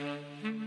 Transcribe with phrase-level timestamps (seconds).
[0.00, 0.59] Mm-hmm.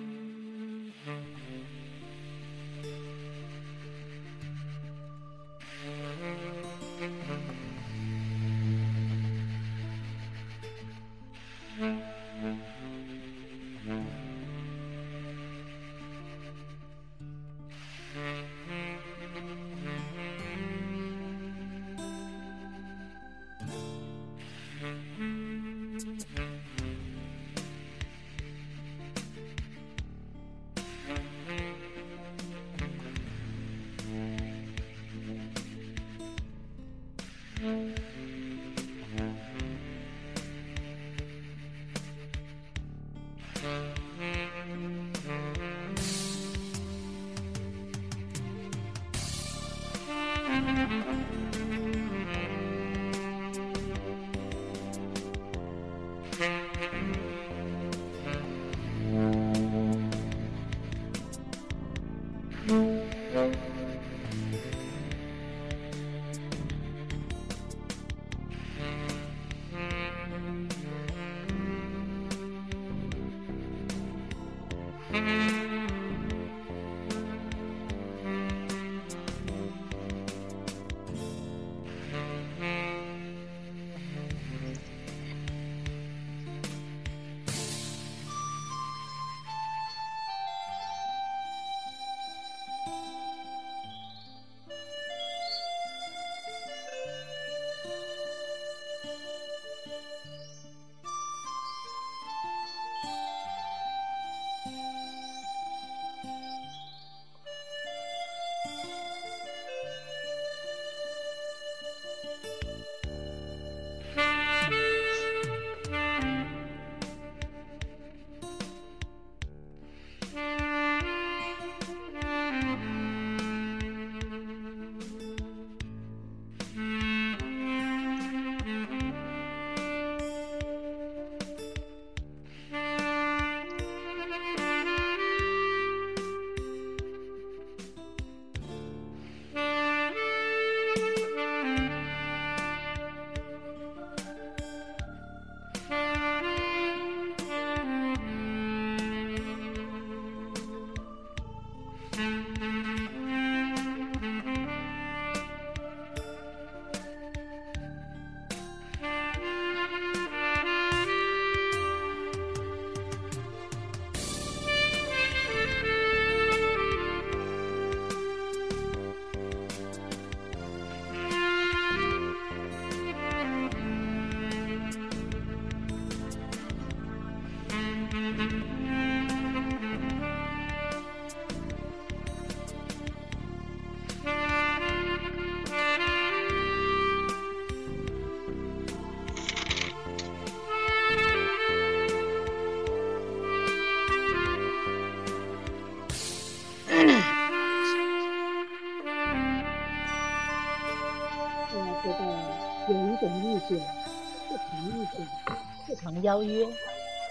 [206.34, 206.66] 邀约，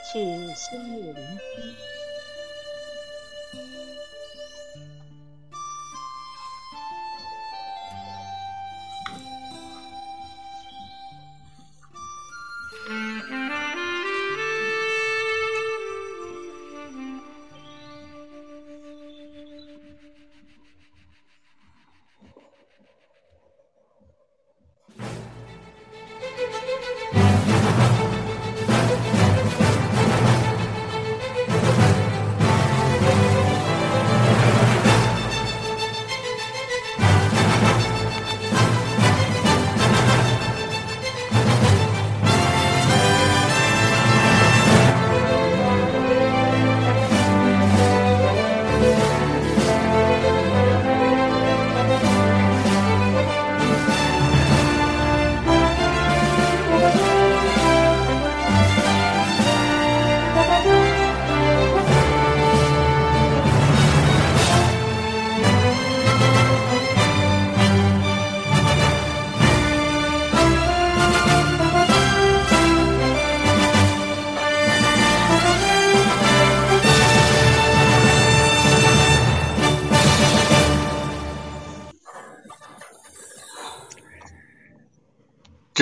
[0.04, 0.80] 去深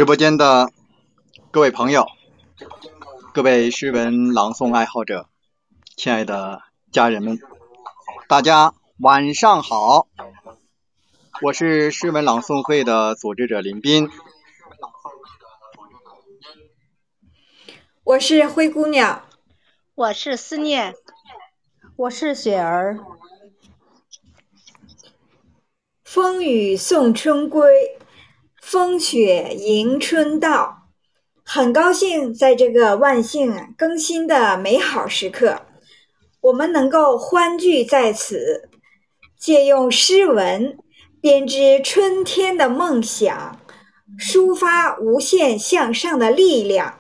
[0.00, 0.72] 直播间的
[1.50, 2.06] 各位朋友，
[3.34, 5.28] 各位诗文朗诵爱好者，
[5.94, 7.38] 亲爱的家人们，
[8.26, 10.08] 大家晚上好！
[11.42, 14.08] 我是诗文朗诵会的组织者林斌，
[18.02, 19.28] 我是灰姑娘，
[19.94, 20.94] 我是思念，
[21.96, 22.98] 我是雪儿。
[26.02, 27.99] 风雨送春归。
[28.60, 30.82] 风雪迎春到，
[31.44, 35.62] 很高兴在这个万幸更新的美好时刻，
[36.40, 38.68] 我们能够欢聚在此，
[39.38, 40.78] 借用诗文
[41.20, 43.58] 编织春天的梦想，
[44.18, 46.98] 抒发无限向上的力量。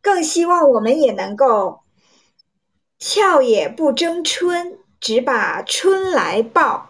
[0.00, 1.82] 更希望我们也能够
[2.98, 6.88] 俏也不争春，只把春来报。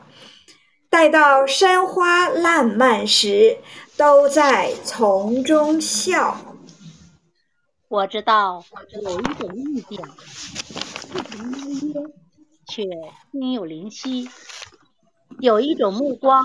[0.93, 3.57] 待到山花烂漫时，
[3.97, 6.37] 都在丛中笑。
[7.89, 8.63] 我知道
[9.03, 9.99] 有一种意境，
[11.11, 11.51] 不曾
[11.95, 12.13] 邀约，
[12.69, 12.83] 却
[13.33, 14.29] 心有灵犀；
[15.41, 16.45] 有一种目光，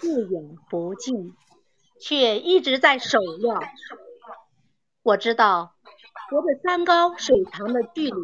[0.00, 1.32] 不远不近，
[1.98, 3.64] 却一直在守望。
[5.02, 5.72] 我知道，
[6.28, 8.20] 隔着山高水长的距离，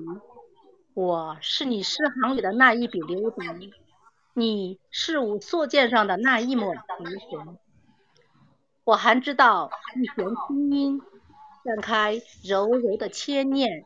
[0.92, 3.72] 我是你诗行里的那一笔留笔。
[4.38, 6.80] 你是我素笺上的那一抹提
[7.28, 7.58] 神，
[8.84, 11.02] 我还知道一弦清音，
[11.64, 13.84] 散开柔柔的牵念；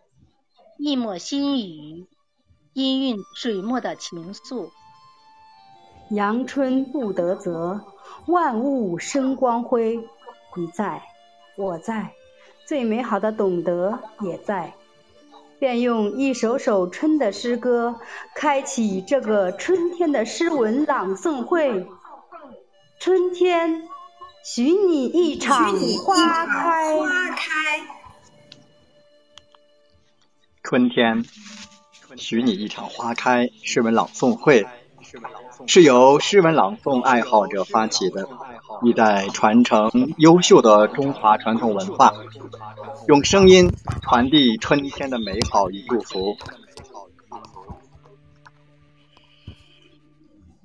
[0.76, 2.06] 一抹心语，
[2.75, 4.68] 氤氲水墨的情愫。
[6.11, 7.80] 阳春布德泽，
[8.26, 10.06] 万物生光辉。
[10.54, 11.02] 你在，
[11.56, 12.12] 我在，
[12.66, 14.75] 最美好的懂得也在。
[15.62, 18.00] 便用一首首春的诗歌，
[18.35, 21.87] 开启这个春天的诗文朗诵会。
[22.99, 23.88] 春天，
[24.45, 25.73] 许你一场
[26.04, 26.99] 花开。
[30.64, 31.25] 春天，
[32.16, 33.49] 许你一场花开。
[33.62, 34.66] 诗文朗诵会
[35.69, 38.28] 是由诗文朗诵爱好者发起的。
[38.83, 42.12] 一代传承优秀的中华传统文化，
[43.07, 43.71] 用声音
[44.02, 46.37] 传递春天的美好与祝福。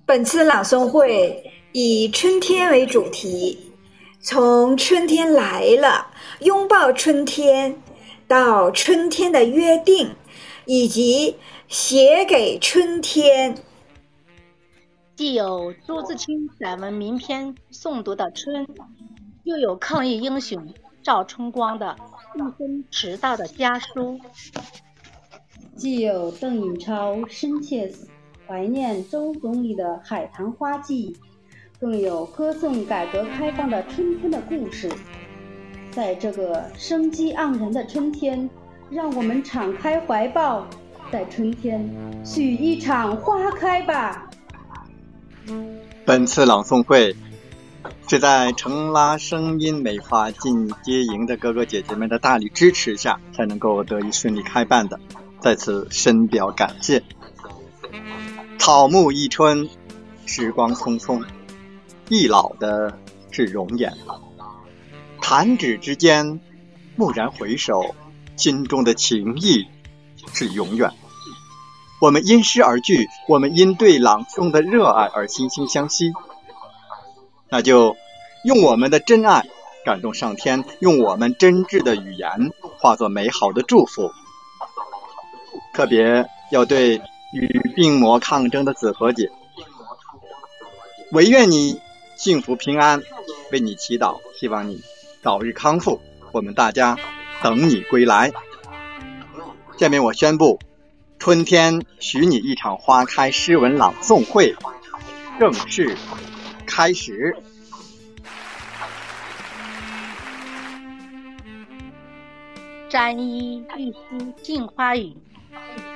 [0.05, 3.73] 本次朗诵会以春天为主题，
[4.21, 6.07] 从春天来了，
[6.39, 7.81] 拥抱春天，
[8.27, 10.15] 到春天的约定，
[10.65, 11.35] 以及
[11.67, 13.57] 写给春天。
[15.17, 18.67] 既有朱自清散文名篇诵读的《春》，
[19.45, 21.95] 又有抗疫英雄赵春光的
[22.35, 24.19] 一生迟到的家书；
[25.75, 27.91] 既有邓颖超深切
[28.45, 31.13] 怀念周总理的《海棠花季》，
[31.79, 34.87] 更有歌颂改革开放的春天的故事。
[35.89, 38.47] 在这个生机盎然的春天，
[38.91, 40.67] 让我们敞开怀抱，
[41.11, 41.89] 在春天
[42.23, 44.26] 许一场花开吧。
[46.05, 47.15] 本次朗诵会
[48.07, 54.99] 是在成拉声音美发进阶营的哥哥姐姐们的大力支持下，才能够得以顺利开办的，
[55.41, 57.03] 在此深表感谢。
[58.57, 59.69] 草木一春，
[60.25, 61.23] 时光匆匆，
[62.09, 62.97] 易老的
[63.31, 63.95] 是容颜，
[65.21, 66.39] 弹指之间，
[66.97, 67.95] 蓦然回首，
[68.35, 69.65] 心中的情谊
[70.33, 70.91] 是永远。
[71.99, 76.13] 我们因诗而聚，我们因对朗诵的热爱而惺惺相惜。
[77.49, 77.95] 那就
[78.43, 79.47] 用我们的真爱
[79.83, 84.11] 感动上天，用我们真挚的语言化作美好的祝福。
[85.73, 87.01] 特别要对
[87.33, 89.31] 与病魔抗争的子和姐，
[91.11, 91.79] 唯愿你
[92.15, 93.01] 幸福平安，
[93.51, 94.81] 为你祈祷，希望你
[95.23, 95.99] 早日康复。
[96.31, 96.95] 我们大家
[97.41, 98.31] 等你归来。
[99.79, 100.59] 下面我宣布。
[101.19, 104.55] 春天，许你一场花开诗文朗诵会
[105.39, 105.97] 正式
[106.65, 107.35] 开始。
[112.87, 115.17] 沾衣欲湿杏花雨，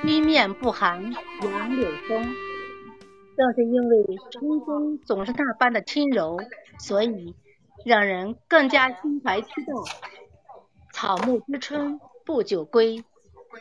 [0.02, 1.02] 吹面不寒
[1.42, 2.34] 杨柳风。
[3.34, 6.38] 正是因为春风总是那般的轻柔，
[6.78, 7.34] 所以
[7.86, 9.82] 让人更加心怀激动。
[10.92, 13.02] 草木知春不久归。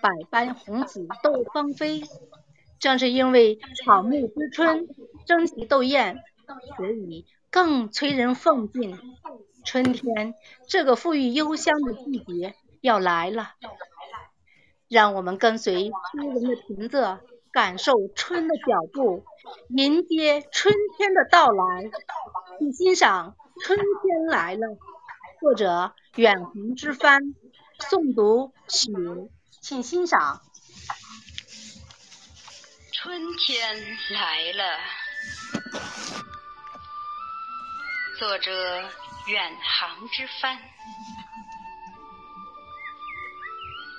[0.01, 2.03] 百般红紫斗芳菲，
[2.79, 4.87] 正是因为草木知春，
[5.25, 6.23] 争奇斗艳，
[6.77, 8.97] 所以更催人奋进。
[9.63, 10.33] 春天
[10.67, 13.51] 这个馥郁幽香的季节要来了，
[14.87, 17.19] 让我们跟随诗人的平仄，
[17.51, 19.23] 感受春的脚步，
[19.69, 21.91] 迎接春天的到来，
[22.57, 24.67] 去欣赏《春天来了》
[25.39, 27.35] 作者远航之帆
[27.79, 28.91] 诵读雪。
[29.61, 30.41] 请欣赏
[32.97, 33.77] 《春天
[34.09, 34.63] 来了》，
[38.19, 38.51] 作者
[39.27, 40.59] 远航之帆，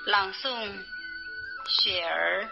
[0.06, 0.84] 朗诵
[1.68, 2.50] 雪儿。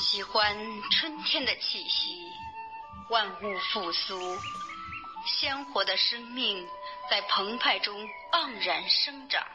[0.00, 0.56] 喜欢
[0.90, 2.32] 春天的气息，
[3.10, 4.38] 万物复苏。
[5.28, 6.66] 鲜活的生命
[7.10, 9.46] 在澎湃中盎然生长，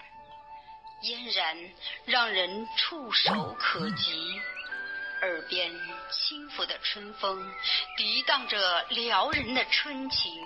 [1.02, 1.58] 嫣然
[2.06, 4.42] 让人触手可及。
[5.22, 5.72] 耳边
[6.12, 7.42] 轻拂的春风，
[7.98, 10.46] 涤荡着撩人的春情。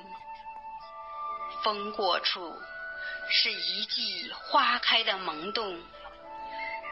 [1.64, 2.56] 风过处，
[3.30, 5.82] 是一季花开的萌动，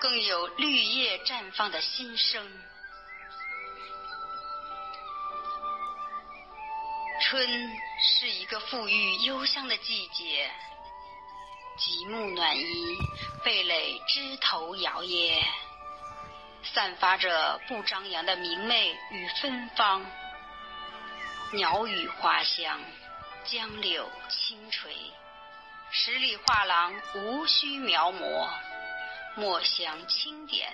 [0.02, 2.52] 更有绿叶绽放的新生。
[7.28, 10.48] 春是一个馥郁幽香的季节，
[11.76, 12.98] 极目暖意，
[13.44, 15.44] 蓓蕾枝头摇曳，
[16.62, 20.06] 散发着不张扬的明媚与芬芳。
[21.54, 22.80] 鸟语花香，
[23.44, 24.96] 江柳轻垂，
[25.90, 28.48] 十里画廊无需描摹，
[29.36, 30.72] 墨香轻点，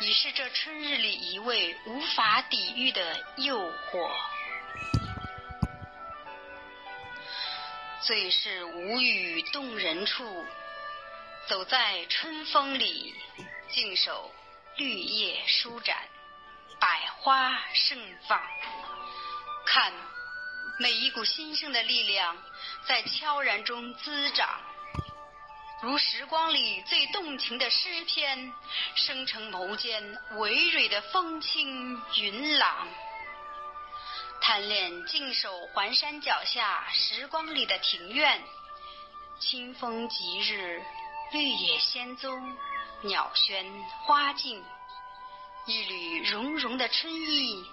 [0.00, 4.10] 已是这春日里一味无法抵御的诱惑。
[8.02, 10.46] 最是无语动人处，
[11.46, 13.14] 走在春风里，
[13.68, 14.32] 静守
[14.76, 15.96] 绿叶舒展，
[16.80, 18.40] 百花盛放。
[19.66, 19.92] 看，
[20.78, 22.36] 每一股新生的力量
[22.86, 24.48] 在悄然中滋长，
[25.82, 28.50] 如时光里最动情的诗篇，
[28.94, 32.88] 生成眸间葳蕤的风轻云朗。
[34.40, 38.42] 贪恋静守环山脚下时光里的庭院，
[39.38, 40.82] 清风吉日，
[41.30, 42.56] 绿野仙踪，
[43.02, 43.64] 鸟喧
[44.04, 44.64] 花静，
[45.66, 47.64] 一缕融融的春意，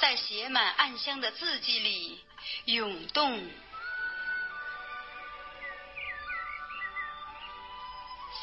[0.00, 2.20] 在写满暗香的字迹里
[2.66, 3.48] 涌动。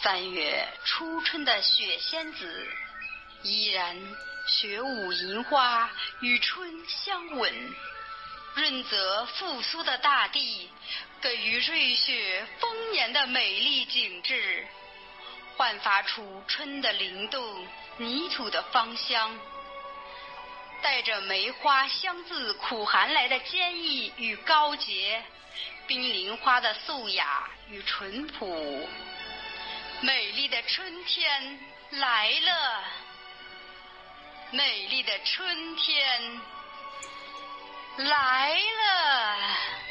[0.01, 2.67] 三月初春的雪仙子，
[3.43, 3.95] 依然。
[4.45, 7.75] 雪舞银花与春相吻，
[8.55, 10.69] 润泽复苏的大地，
[11.21, 14.67] 给予瑞雪丰年的美丽景致，
[15.55, 19.39] 焕发出春的灵动，泥土的芳香，
[20.81, 25.23] 带着梅花香自苦寒来的坚毅与高洁，
[25.87, 28.87] 冰凌花的素雅与淳朴，
[30.01, 31.59] 美丽的春天
[31.91, 32.83] 来了。
[34.53, 36.41] 美丽的春天
[37.97, 39.82] 来了。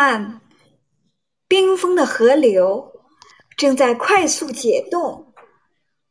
[0.00, 0.40] 看，
[1.48, 2.92] 冰封的河流
[3.56, 5.26] 正在快速解冻，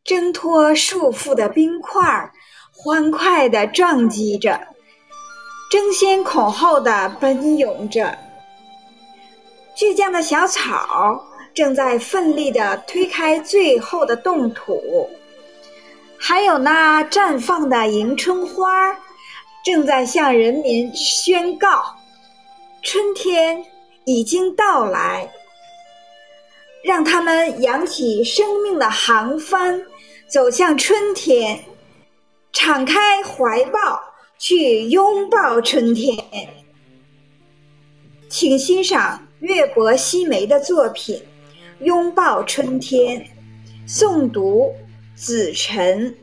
[0.03, 2.29] 挣脱束缚的冰块
[2.69, 4.59] 欢快地撞击着，
[5.71, 8.17] 争先恐后地奔涌着。
[9.77, 11.23] 倔强的小草
[11.53, 15.09] 正在奋力地推开最后的冻土，
[16.19, 18.93] 还有那绽放的迎春花
[19.63, 21.95] 正在向人民宣告：
[22.83, 23.65] 春天。
[24.07, 25.29] 已经到来，
[26.81, 29.83] 让他们扬起生命的航帆，
[30.29, 31.61] 走向春天，
[32.53, 34.01] 敞开怀抱
[34.37, 36.17] 去拥抱春天。
[38.29, 41.21] 请欣赏月博西梅的作品
[41.83, 43.21] 《拥抱春天》，
[43.85, 44.73] 诵读
[45.15, 46.15] 子晨。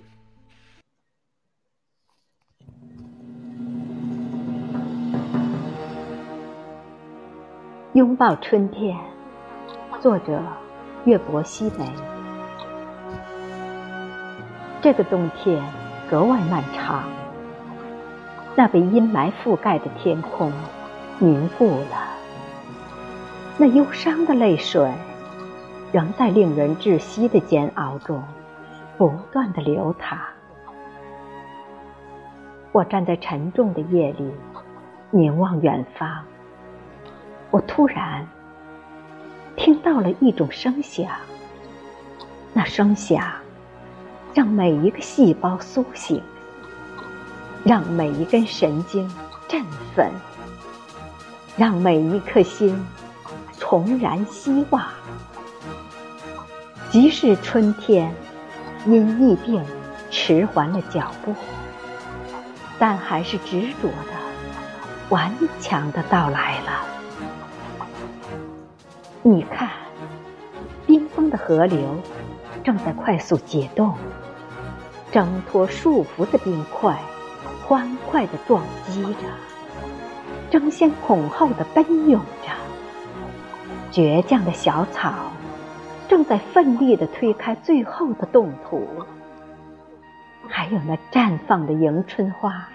[7.94, 8.98] 拥抱春天，
[10.00, 10.42] 作者
[11.04, 11.88] 月薄西梅。
[14.82, 15.62] 这个冬天
[16.10, 17.04] 格外漫长，
[18.56, 20.52] 那被阴霾覆盖的天空
[21.20, 22.10] 凝固了，
[23.58, 24.92] 那忧伤的泪水
[25.92, 28.20] 仍在令人窒息的煎熬中
[28.98, 30.18] 不断的流淌。
[32.72, 34.32] 我站在沉重的夜里，
[35.12, 36.24] 凝望远方。
[37.54, 38.26] 我突然
[39.54, 41.06] 听到了一种声响，
[42.52, 43.24] 那声响
[44.34, 46.20] 让每一个细胞苏醒，
[47.62, 49.08] 让每一根神经
[49.46, 49.64] 振
[49.94, 50.10] 奋，
[51.56, 52.76] 让每一颗心
[53.56, 54.82] 重燃希望。
[56.90, 58.12] 即使春天
[58.84, 59.64] 因疫病
[60.10, 61.32] 迟缓了脚步，
[62.80, 64.12] 但还是执着的、
[65.10, 66.84] 顽强的到来了。
[69.26, 69.70] 你看，
[70.86, 71.98] 冰封的河流
[72.62, 73.94] 正在快速解冻，
[75.10, 76.94] 挣脱束缚的冰块，
[77.66, 79.20] 欢快地撞击着，
[80.50, 82.52] 争先恐后地奔涌着。
[83.90, 85.14] 倔强的小草，
[86.06, 88.86] 正在奋力地推开最后的冻土。
[90.46, 92.68] 还有那绽放的迎春花，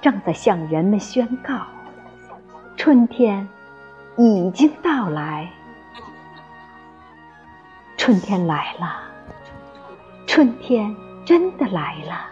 [0.00, 1.66] 正在向人们宣告：
[2.76, 3.48] 春天
[4.16, 5.50] 已经到来。
[7.96, 9.00] 春天来了，
[10.26, 10.94] 春天
[11.24, 12.26] 真的来了。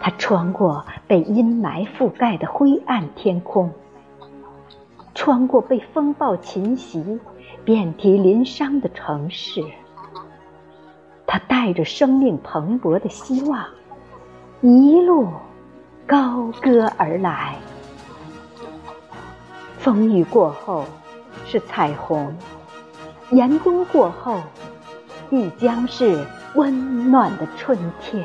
[0.00, 3.72] 它穿过被阴霾覆盖的灰暗天空，
[5.14, 7.20] 穿过被风暴侵袭、
[7.64, 9.62] 遍体鳞伤的城市。
[11.26, 13.64] 它带着生命蓬勃的希望，
[14.60, 15.28] 一路
[16.06, 17.56] 高歌而来。
[19.82, 20.84] 风雨过后
[21.44, 22.32] 是彩虹，
[23.32, 24.40] 严冬过后
[25.28, 28.24] 必将是温暖的春天。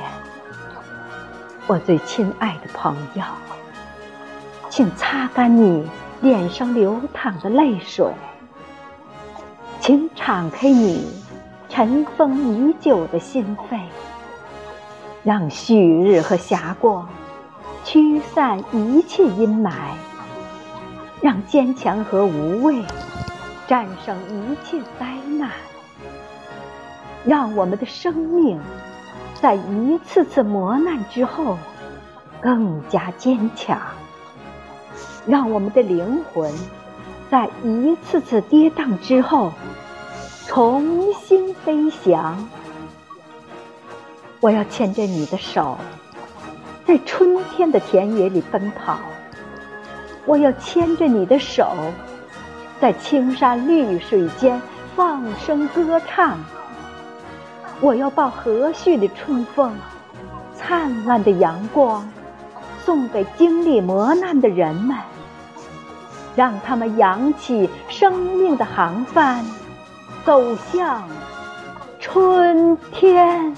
[1.66, 3.24] 我最亲爱的朋友，
[4.70, 5.90] 请擦干你
[6.22, 8.06] 脸上流淌的泪水，
[9.80, 11.08] 请敞开你。
[11.70, 13.80] 尘封已久的心扉，
[15.24, 17.08] 让旭日和霞光
[17.84, 19.72] 驱散一切阴霾，
[21.22, 22.84] 让坚强和无畏
[23.68, 25.06] 战胜一切灾
[25.38, 25.52] 难，
[27.26, 28.60] 让我们的生命
[29.42, 31.58] 在一次次磨难之后
[32.42, 33.80] 更加坚强，
[35.26, 36.54] 让我们的灵魂
[37.30, 39.52] 在一次次跌宕之后。
[40.50, 42.48] 重新飞翔，
[44.40, 45.78] 我要牵着你的手，
[46.86, 48.98] 在春天的田野里奔跑。
[50.28, 51.66] 我要牵着你的手，
[52.80, 54.62] 在青山绿水间
[54.96, 56.38] 放声歌唱。
[57.80, 59.74] 我要把和煦的春风、
[60.54, 62.08] 灿烂的阳光，
[62.84, 64.98] 送给经历磨难的人们，
[66.36, 69.46] 让他们扬起生命的航帆。
[70.26, 71.04] 走向
[72.02, 73.56] 春天。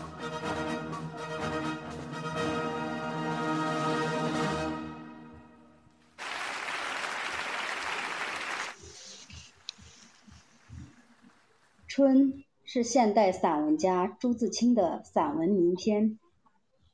[11.99, 16.17] 春是现代散文家朱自清的散文名篇，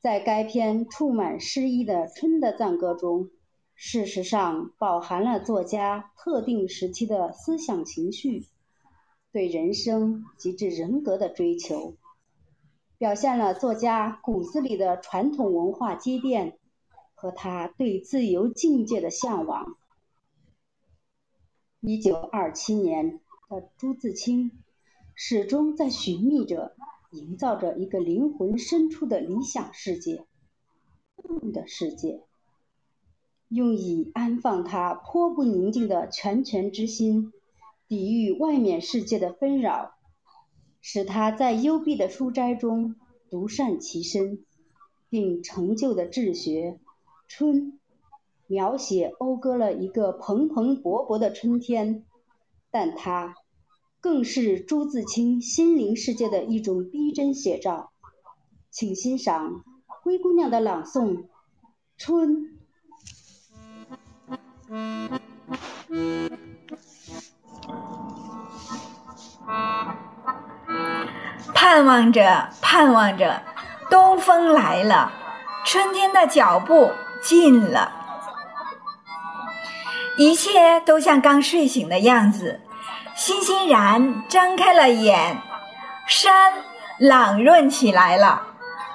[0.00, 3.30] 在该篇充满诗意的《春的赞歌》中，
[3.76, 8.48] 事实上饱含了作家特定时期的思想情绪。
[9.30, 11.94] 对人生及至人格的追求，
[12.98, 16.58] 表现了作家骨子里的传统文化积淀
[17.14, 19.76] 和他对自由境界的向往。
[21.78, 24.50] 一九二七年的朱自清，
[25.18, 26.76] 始终在寻觅着、
[27.10, 30.26] 营造着一个灵魂深处的理想世界——
[31.26, 32.20] 梦的世界，
[33.48, 37.32] 用以安放他颇不宁静的拳拳之心。
[37.88, 39.94] 抵御外面世界的纷扰，
[40.82, 42.96] 使他在幽闭的书斋中
[43.30, 44.44] 独善其身，
[45.08, 46.78] 并成就的治学
[47.26, 47.72] 《春》，
[48.48, 52.04] 描写讴歌了一个蓬蓬勃勃的春天。
[52.70, 53.36] 但它
[54.06, 57.90] 更是朱自清心灵世界的一种逼真写照。
[58.70, 61.16] 请欣赏灰姑娘的朗诵
[61.98, 62.28] 《春》。
[71.52, 73.42] 盼望着，盼望着，
[73.90, 75.10] 东风来了，
[75.64, 77.90] 春天的脚步近了，
[80.16, 82.60] 一切都像刚睡醒的样子，
[83.16, 85.40] 欣欣然张开了眼。
[86.06, 86.52] 山
[86.98, 88.42] 朗润起来了，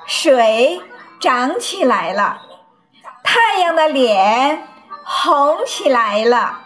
[0.06, 0.80] 水
[1.20, 2.40] 涨起来了，
[3.24, 4.66] 太阳的脸
[5.04, 6.60] 红起来了，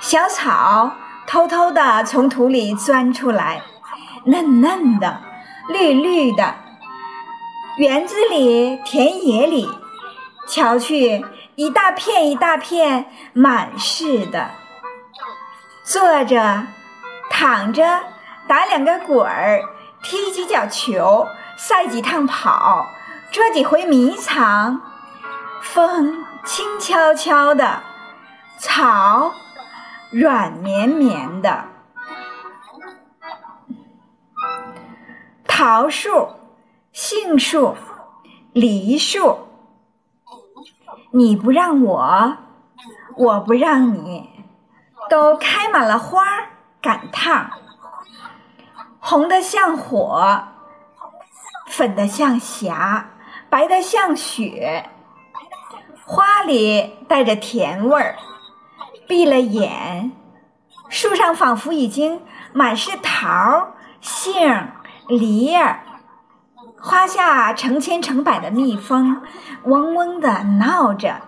[0.00, 0.92] 小草
[1.26, 3.60] 偷偷地从土里钻出来。
[4.26, 5.20] 嫩嫩的，
[5.68, 6.54] 绿绿的，
[7.76, 9.68] 园子里、田野里，
[10.48, 11.22] 瞧去，
[11.56, 14.50] 一大片一大片，满是的。
[15.84, 16.66] 坐着，
[17.28, 18.00] 躺着，
[18.48, 19.62] 打两个滚儿，
[20.02, 22.86] 踢几脚球，赛几趟跑，
[23.30, 24.80] 捉几回迷藏。
[25.60, 27.82] 风轻悄悄的，
[28.58, 29.34] 草
[30.10, 31.66] 软绵绵的。
[35.46, 36.28] 桃树、
[36.92, 37.76] 杏树、
[38.54, 39.48] 梨树，
[41.10, 42.36] 你不让我，
[43.16, 44.33] 我不让你，
[45.08, 46.48] 都开满了花儿，
[46.80, 47.50] 赶趟，
[48.98, 50.44] 红的像火，
[51.66, 53.10] 粉的像霞，
[53.48, 54.88] 白的像雪。
[56.06, 58.16] 花里带着甜味儿，
[59.08, 60.12] 闭了眼，
[60.88, 62.20] 树上仿佛已经
[62.52, 63.68] 满是桃、
[64.00, 64.68] 杏、
[65.08, 65.80] 梨儿。
[66.78, 69.22] 花下成千成百的蜜蜂，
[69.64, 71.22] 嗡嗡地闹着；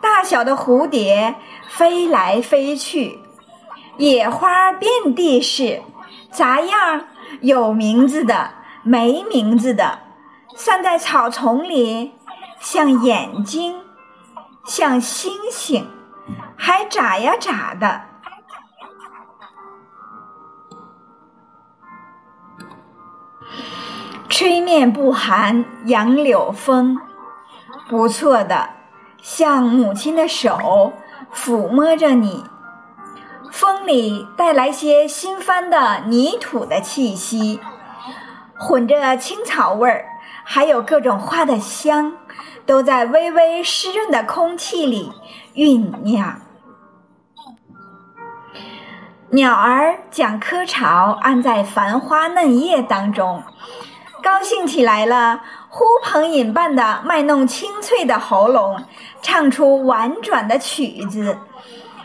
[0.00, 1.34] 大小的蝴蝶
[1.68, 3.18] 飞来飞去，
[3.96, 5.82] 野花遍地是，
[6.30, 7.04] 杂样
[7.40, 8.50] 有名字的，
[8.82, 9.98] 没名字的，
[10.54, 12.12] 散在草丛里，
[12.60, 13.82] 像眼睛。
[14.64, 15.88] 像星星，
[16.54, 18.02] 还眨呀眨的。
[24.28, 27.00] 吹面不寒杨柳风，
[27.88, 28.68] 不错的，
[29.20, 30.92] 像母亲的手
[31.34, 32.44] 抚摸着你。
[33.50, 37.60] 风里带来些新翻的泥土的气息，
[38.58, 40.04] 混着青草味儿，
[40.44, 42.14] 还有各种花的香。
[42.66, 45.10] 都在微微湿润的空气里
[45.54, 46.42] 酝酿。
[49.30, 53.42] 鸟儿将窠巢安在繁花嫩叶当中，
[54.22, 58.82] 高兴起来了，呼朋引伴的卖弄清脆的喉咙，
[59.20, 61.38] 唱出婉转的曲子，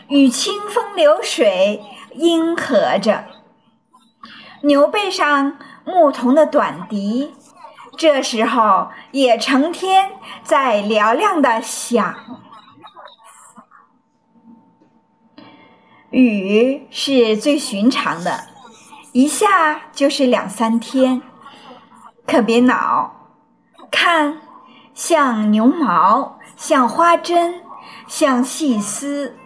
[0.08, 3.24] 与清风流水应和着。
[4.62, 7.34] 牛背上牧童的短笛。
[7.96, 10.10] 这时候也成天
[10.42, 12.14] 在嘹亮的响。
[16.10, 18.48] 雨是最寻常的，
[19.12, 21.22] 一下就是两三天，
[22.26, 23.23] 可别恼。
[23.90, 24.40] 看，
[24.94, 27.62] 像牛毛，像花针，
[28.06, 29.36] 像细丝，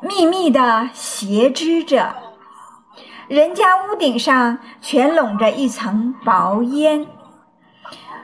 [0.00, 2.14] 密密的斜织着。
[3.28, 7.06] 人家屋顶上全笼着一层薄烟。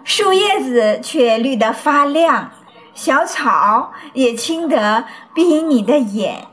[0.04, 2.50] 树叶子却绿得发亮，
[2.94, 6.46] 小草也青得逼你的眼。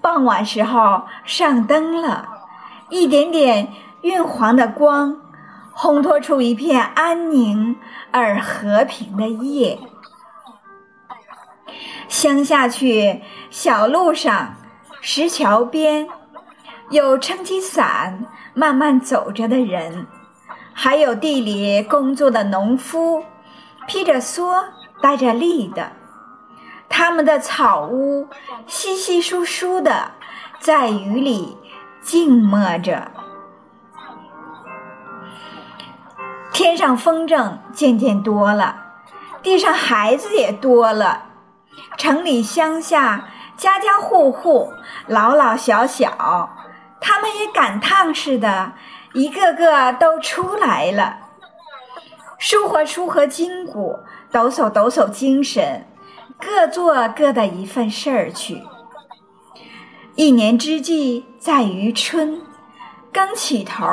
[0.00, 2.28] 傍晚时候上灯了，
[2.88, 3.68] 一点点
[4.02, 5.16] 晕黄的光，
[5.78, 7.76] 烘托出一片安宁
[8.10, 9.78] 而和平的夜。
[12.08, 14.56] 乡下去，小路上，
[15.00, 16.08] 石桥边，
[16.90, 20.08] 有撑起伞慢慢走着的人。
[20.72, 23.22] 还有地里工作的农夫，
[23.86, 24.64] 披着蓑，
[25.00, 25.92] 戴着笠的，
[26.88, 28.26] 他们的草屋
[28.66, 30.10] 稀稀疏疏的，
[30.58, 31.56] 在雨里
[32.02, 33.12] 静默着。
[36.52, 38.76] 天上风筝渐渐多了，
[39.42, 41.26] 地上孩子也多了，
[41.96, 44.72] 城里乡下，家家户户，
[45.06, 46.50] 老老小小，
[47.00, 48.72] 他们也赶趟似的。
[49.14, 51.16] 一个个都出来了，
[52.38, 53.98] 舒活舒活筋骨，
[54.30, 55.86] 抖擞抖擞精神，
[56.38, 58.62] 各做各的一份事儿去。
[60.14, 62.42] 一年之计在于春，
[63.10, 63.86] 刚起头，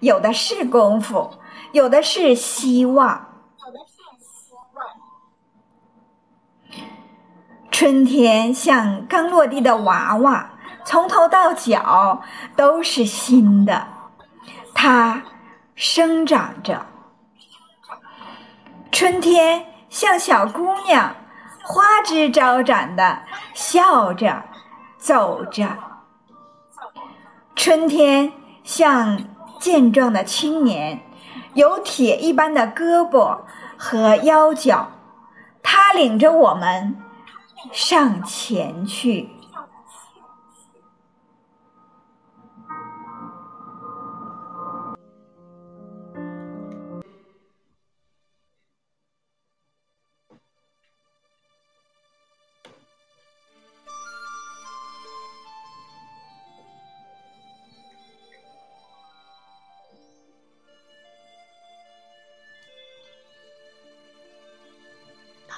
[0.00, 1.30] 有的是功夫，
[1.74, 3.26] 有的是希望。
[7.72, 10.52] 春天像刚落地的娃娃，
[10.84, 12.22] 从头到脚
[12.54, 13.88] 都是新的。
[14.72, 15.24] 它
[15.74, 16.86] 生长着，
[18.92, 21.16] 春天像小姑娘，
[21.64, 24.44] 花枝招展的笑着
[24.96, 25.76] 走着。
[27.56, 28.32] 春天
[28.62, 29.20] 像
[29.58, 31.02] 健壮的青年，
[31.54, 33.38] 有铁一般的胳膊
[33.76, 34.90] 和腰脚，
[35.62, 36.96] 他领着我们
[37.72, 39.30] 上前去。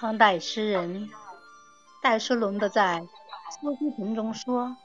[0.06, 1.10] 当代诗人
[2.00, 3.00] 戴叔龙的在
[3.60, 4.76] 《秋鸡亭》中说：“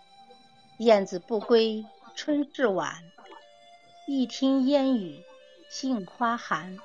[0.81, 2.95] 燕子不归春事晚，
[4.07, 5.19] 一听烟雨
[5.69, 6.75] 杏花寒。”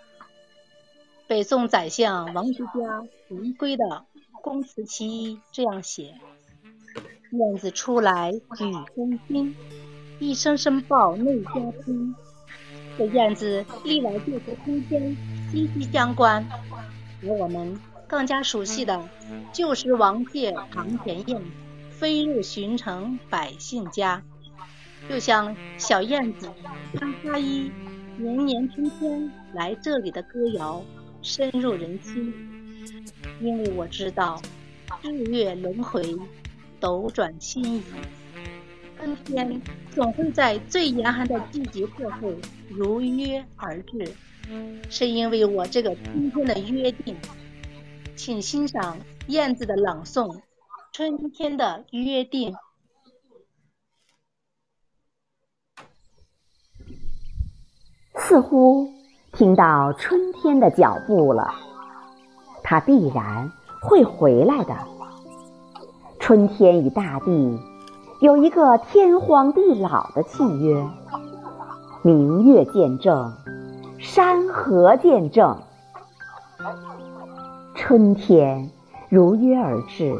[1.26, 4.04] 北宋宰相王居家临归的
[4.42, 6.14] 宫词其一这样写
[7.32, 8.40] ：“燕子出来雨
[8.94, 9.56] 纷纷，
[10.18, 11.52] 一声声报内家
[11.86, 12.14] 亲。”
[12.98, 15.16] 这燕子历来就和春天
[15.50, 16.46] 息息相关，
[17.22, 17.80] 而我们。
[18.08, 19.08] 更加熟悉的，
[19.52, 21.42] 就是王谢堂前燕，
[21.90, 24.22] 飞入寻城百姓家。
[25.08, 26.48] 就像小燕子，
[26.94, 27.70] 穿花衣，
[28.16, 30.82] 年年春天来这里的歌谣
[31.22, 32.32] 深入人心，
[33.40, 34.40] 因为我知道
[35.02, 36.16] 日月轮回，
[36.80, 37.82] 斗转星移，
[38.98, 42.32] 春天总会在最严寒的季节过后
[42.68, 44.12] 如约而至，
[44.88, 47.16] 是因为我这个春天的约定。
[48.16, 48.96] 请欣赏
[49.28, 50.36] 燕子的朗诵，
[50.90, 52.52] 《春天的约定》。
[58.14, 58.88] 似乎
[59.32, 61.54] 听到春天的脚步了，
[62.62, 63.52] 它必然
[63.82, 64.74] 会回来的。
[66.18, 67.60] 春天与大地
[68.20, 70.88] 有一个天荒地老的契约，
[72.02, 73.32] 明月见证，
[73.98, 75.62] 山河见证，
[77.76, 78.68] 春天
[79.08, 80.12] 如约而至，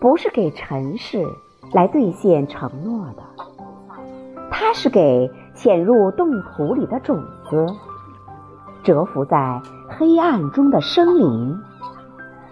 [0.00, 1.26] 不是给尘世
[1.72, 3.22] 来兑现承诺的，
[4.50, 5.30] 它是给。
[5.56, 7.64] 潜入冻土里的种子，
[8.82, 11.56] 蛰伏在黑暗中的生灵，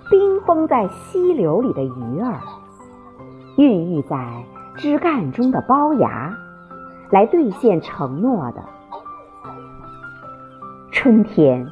[0.08, 2.38] 冰封在溪流里的鱼儿，
[3.56, 4.44] 孕育在
[4.76, 6.32] 枝干中的苞芽，
[7.10, 8.62] 来兑现承诺的。
[10.92, 11.68] 春天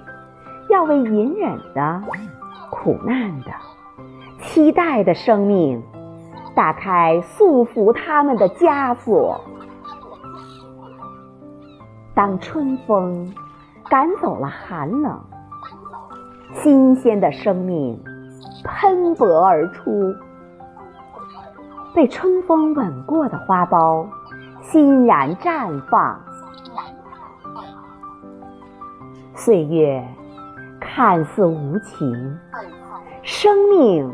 [0.71, 2.03] 要为隐忍的、
[2.71, 3.51] 苦难的、
[4.41, 5.83] 期待的生命
[6.55, 9.41] 打开束缚他们的枷锁。
[12.15, 13.33] 当春风
[13.89, 15.21] 赶走了寒冷，
[16.53, 18.01] 新鲜的生命
[18.65, 19.91] 喷薄而出。
[21.93, 24.07] 被春风吻过的花苞
[24.63, 26.21] 欣然绽放。
[29.35, 30.07] 岁月
[30.81, 32.39] 看似无情，
[33.23, 34.13] 生命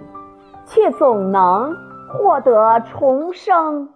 [0.67, 1.73] 却总能
[2.09, 3.89] 获得重生。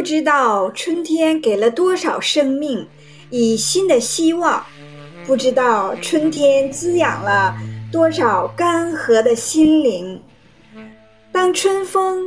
[0.00, 2.88] 不知道春天给了多少生命
[3.28, 4.64] 以新的希望，
[5.26, 7.54] 不知道春天滋养了
[7.92, 10.18] 多少干涸的心灵。
[11.30, 12.24] 当春风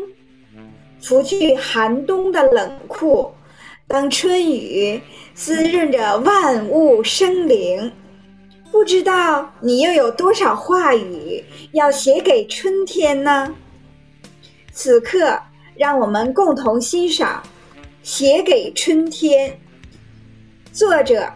[1.01, 3.33] 拂去寒冬的冷酷，
[3.87, 5.01] 当春雨
[5.33, 7.91] 滋润着万物生灵，
[8.71, 13.51] 不知道你又有多少话语要写给春天呢？
[14.71, 15.35] 此刻，
[15.75, 17.41] 让我们共同欣赏。
[18.03, 19.61] 写给春天，
[20.73, 21.35] 作者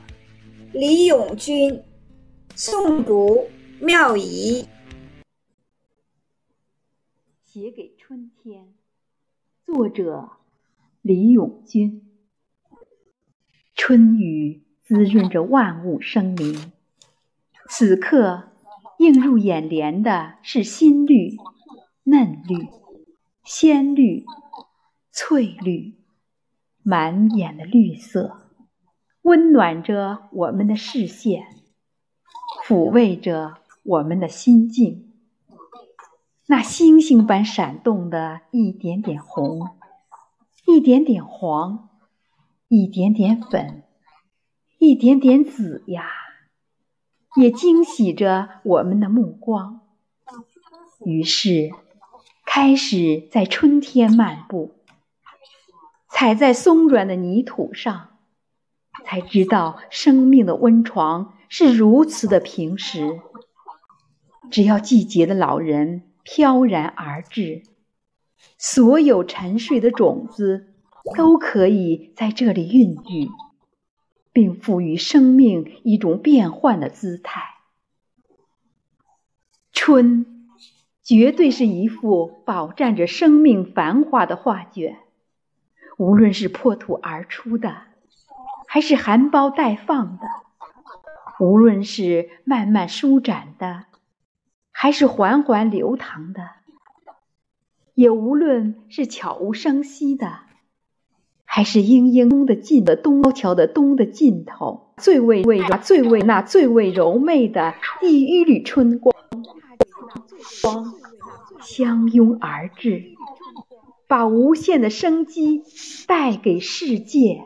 [0.73, 1.81] 李永军，
[2.57, 3.47] 诵读
[3.79, 4.67] 妙仪。
[7.41, 8.73] 写给春天，
[9.63, 10.31] 作者
[11.01, 12.05] 李永军。
[13.73, 16.73] 春雨滋润着万物生灵，
[17.69, 18.51] 此刻
[18.99, 21.37] 映入眼帘的是新绿、
[22.03, 22.67] 嫩绿、
[23.45, 24.25] 鲜绿、
[25.13, 25.95] 翠绿。
[26.89, 28.37] 满眼的绿色，
[29.23, 31.43] 温暖着我们的视线，
[32.65, 35.11] 抚慰着我们的心境。
[36.45, 39.67] 那星星般闪动的一点点红，
[40.65, 41.89] 一点点黄，
[42.69, 43.83] 一点点粉，
[44.79, 46.05] 一点点紫呀，
[47.35, 49.81] 也惊喜着我们的目光。
[51.03, 51.69] 于是，
[52.45, 54.76] 开始在春天漫步。
[56.19, 58.17] 踩在松软的泥土上，
[59.05, 63.19] 才知道生命的温床是如此的平实。
[64.49, 67.61] 只要季节的老人飘然而至，
[68.57, 70.73] 所有沉睡的种子
[71.15, 73.29] 都可以在这里孕育，
[74.33, 77.43] 并赋予生命一种变幻的姿态。
[79.71, 80.49] 春，
[81.03, 84.97] 绝对是一幅饱蘸着生命繁华的画卷。
[85.97, 87.75] 无论是破土而出的，
[88.67, 90.27] 还是含苞待放的；
[91.39, 93.85] 无论是慢慢舒展的，
[94.71, 96.49] 还是缓缓流淌的，
[97.95, 100.41] 也无论是悄无声息的，
[101.45, 109.15] 还是嘤嘤冬的尽的东高桥的东的尽头，最为为最为那最为柔媚的第一缕春光，
[110.61, 110.93] 光
[111.59, 113.16] 相拥而至，
[114.07, 115.63] 把无限的生机
[116.07, 117.43] 带给世界。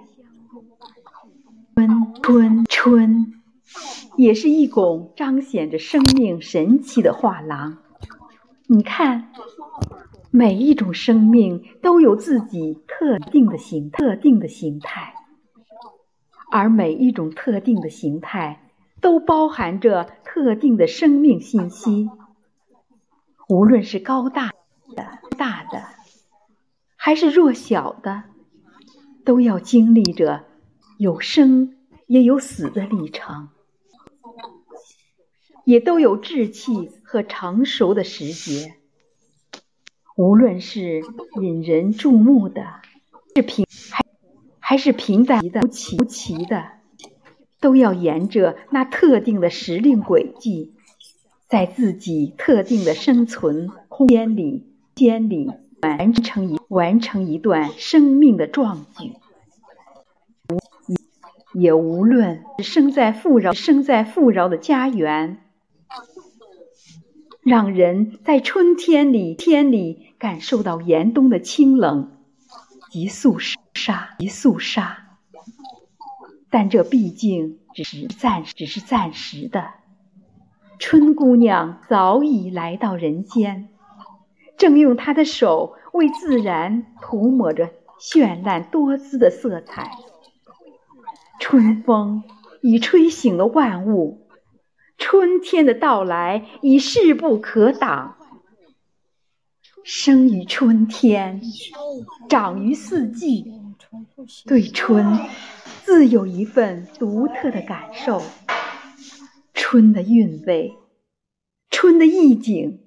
[1.76, 3.34] 春春春，
[4.16, 7.80] 也是一拱彰显着生命神奇的画廊。
[8.68, 9.32] 你看，
[10.30, 15.16] 每一种生命都有自己特定的形特定的形态，
[16.52, 18.70] 而每一种特定的形态
[19.02, 22.08] 都包含着特定的生命信息。
[23.50, 24.52] 无论是高大
[24.96, 25.08] 的、
[25.38, 25.84] 大的，
[27.04, 28.26] 还是弱小的，
[29.26, 30.44] 都要经历着。
[31.00, 31.76] 有生
[32.06, 33.50] 也有死的历程，
[35.66, 38.76] 也都有稚气和成熟的时节。
[40.16, 41.02] 无论是
[41.42, 42.62] 引人注目的，
[43.36, 44.06] 是平还
[44.60, 46.70] 还是平淡的、无奇无奇的，
[47.60, 50.76] 都要沿着那特定的时令轨迹，
[51.50, 55.50] 在自己特定的生存空间里、间里
[55.82, 59.14] 完成一完成一段生命的壮举。
[61.54, 65.42] 也无论生在富饶生在富饶的家园，
[67.42, 72.20] 让人在春天里天里感受到严冬的清冷
[72.90, 75.18] 及肃杀及肃杀，
[76.50, 79.72] 但这毕竟只是暂只是暂时的。
[80.80, 83.70] 春姑娘早已来到人间，
[84.62, 89.90] 正用他的手为自然涂抹着绚烂多姿的色彩。
[91.40, 92.22] 春风
[92.62, 94.28] 已吹醒了万物，
[95.00, 98.18] 春天的到来已势不可挡。
[99.84, 101.42] 生于春天，
[102.30, 103.52] 长于四季，
[104.46, 105.18] 对春
[105.84, 108.22] 自有一份独特的感受。
[109.56, 110.76] 春的韵味，
[111.72, 112.84] 春的意境，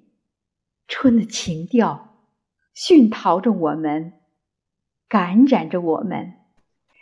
[0.87, 2.15] 春的情调，
[2.73, 4.13] 熏陶着我们，
[5.07, 6.33] 感染着我们，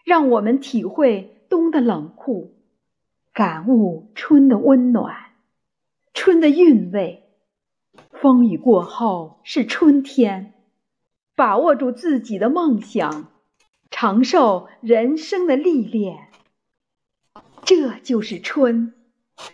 [0.06, 1.30] 让我们体会。
[1.50, 2.56] 冬的冷酷，
[3.32, 5.14] 感悟春的温暖，
[6.12, 7.30] 春的韵味。
[8.10, 10.56] 风雨过后是春天，
[11.36, 13.28] 把握住自己的梦想，
[13.92, 16.30] 承受人生的历练。
[17.64, 18.96] 这就是春，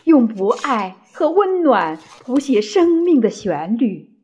[0.06, 4.19] 用不爱和温暖谱写生命的旋律，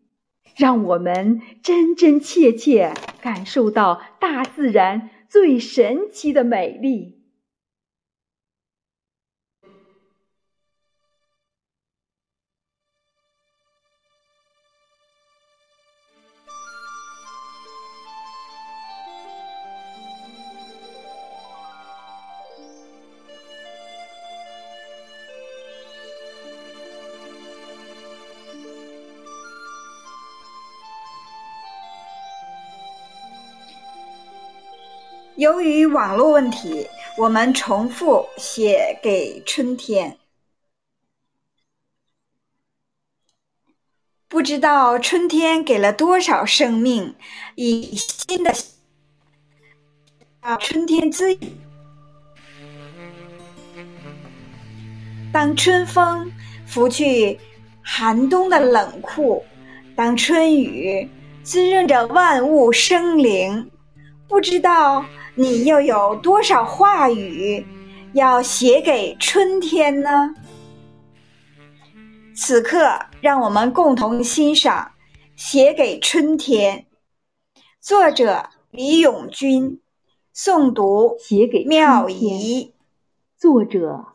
[0.55, 7.24] 让我们真真切切感受到大自然最神奇的美丽。
[35.45, 36.87] 由于网络问题，
[37.19, 40.17] 我们重复写给春天。
[44.27, 47.13] 不知道春天给了多少生命
[47.53, 48.51] 以新的
[50.39, 51.41] 啊春天滋养。
[55.31, 56.31] 当春风
[56.65, 57.39] 拂去
[57.83, 59.45] 寒冬的冷酷，
[59.95, 61.07] 当春雨
[61.43, 63.69] 滋润着万物生灵，
[64.27, 65.05] 不知道。
[65.37, 67.65] 你又有多少话语
[68.13, 70.33] 要写给春天呢？
[72.33, 74.91] 此刻，让我们共同欣赏
[75.35, 76.85] 《写给春天》，
[77.81, 79.81] 作者李永军，
[80.33, 82.73] 诵读写给妙仪，
[83.37, 84.05] 作者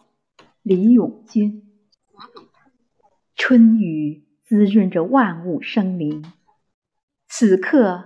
[0.63, 1.63] 李永军。
[3.37, 6.33] 春雨滋润着万物生灵，
[7.29, 8.05] 此刻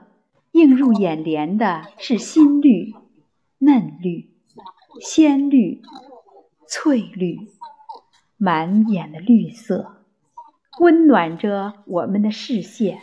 [0.51, 2.93] 映入眼帘的是新绿。
[3.65, 4.31] 嫩绿、
[5.01, 5.81] 鲜绿、
[6.69, 7.39] 翠绿，
[8.37, 10.03] 满眼的绿色，
[10.81, 13.01] 温暖着我们的视线，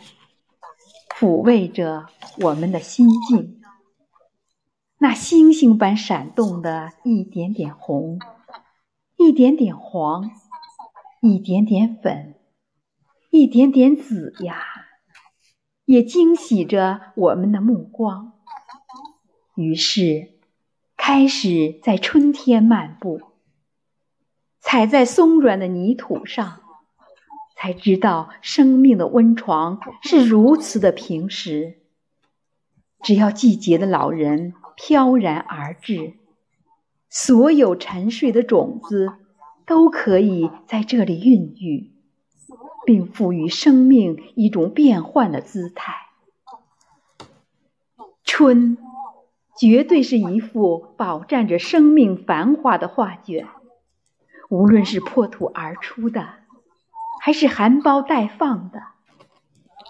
[1.17, 2.05] 抚慰着
[2.41, 3.59] 我们的心境。
[4.99, 8.19] 那星星般闪动的一点点红，
[9.17, 10.29] 一点点黄，
[11.21, 12.35] 一点点粉，
[13.31, 14.61] 一点点紫呀，
[15.85, 18.33] 也惊喜着我们的目光。
[19.55, 20.39] 于是。
[21.03, 23.21] 开始在春天漫步，
[24.59, 26.61] 踩在松软的泥土上，
[27.55, 31.79] 才知道生命的温床是如此的平实。
[33.01, 36.13] 只要季节的老人飘然而至，
[37.09, 39.13] 所有沉睡的种子
[39.65, 41.91] 都可以在这里孕育，
[42.85, 45.95] 并赋予生命一种变幻的姿态。
[48.23, 48.77] 春，
[49.59, 53.47] 绝对是一幅饱蘸着生命繁华的画卷。
[54.49, 56.27] 无论是破土而出的，
[57.21, 58.79] 还是含苞待放的；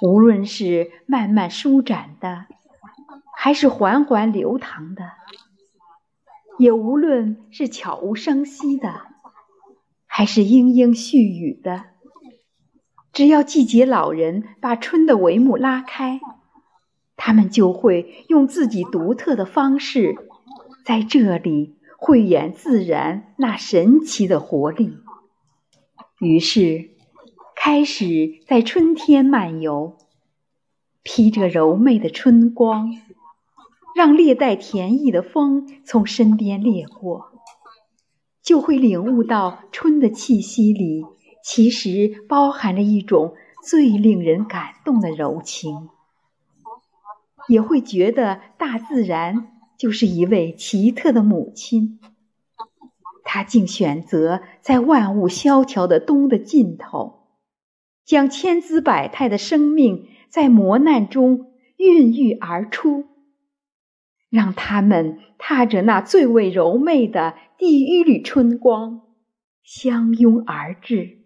[0.02, 2.46] 无论是慢慢舒展的。
[3.34, 5.14] 还是缓缓流淌的，
[6.60, 9.08] 也无论是悄无声息的，
[10.06, 11.86] 还是莺莺絮语的，
[13.12, 16.22] 只要季节老人把春的帷幕拉开，
[17.24, 20.16] 他们就会用自己独特的方式，
[20.84, 24.98] 在这里汇演自然那神奇的活力。
[26.20, 26.90] 于是，
[27.56, 29.98] 开始在春天漫游，
[31.04, 32.90] 披着柔媚的春光。
[33.96, 37.34] 让略带甜意的风从身边掠过，
[38.42, 41.04] 就会领悟到春的气息里
[41.44, 45.90] 其实包含着一种最令人感动的柔情，
[47.48, 52.00] 也会觉得大自然就是一位奇特的母亲，
[53.24, 57.28] 她竟选择在万物萧条的冬的尽头，
[58.06, 63.06] 将千姿百态的生命在磨难中孕育而出。
[64.30, 69.02] 让他们踏着那最为柔媚的第一缕春光，
[69.62, 71.18] 相拥而至，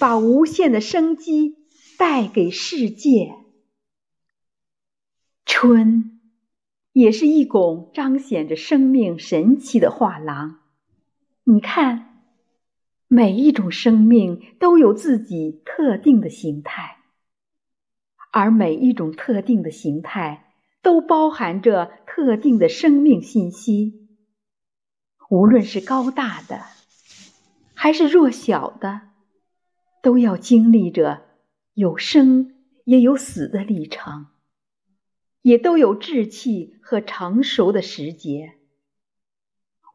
[0.00, 1.56] 把无限的生机
[1.98, 3.34] 带给世界。
[5.58, 6.20] 春，
[6.92, 10.58] 也是一拱彰显着生命神奇的画廊。
[11.44, 12.20] 你看，
[13.08, 16.98] 每一种生命都有自己特定的形态，
[18.30, 20.52] 而每一种特定的形态。
[20.82, 24.06] 都包含着特定的生命信息，
[25.30, 26.60] 无论是高大的，
[27.72, 29.00] 还是弱小的，
[30.02, 31.22] 都要经历着
[31.72, 32.54] 有生
[32.84, 34.26] 也有死的历程，
[35.46, 38.54] 也都有稚气和成熟的时节。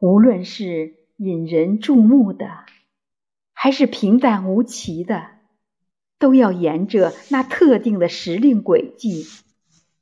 [0.00, 2.64] 无论是引人注目的，
[3.52, 5.26] 还是平淡无奇的，
[6.18, 9.26] 都要沿着那特定的时令轨迹。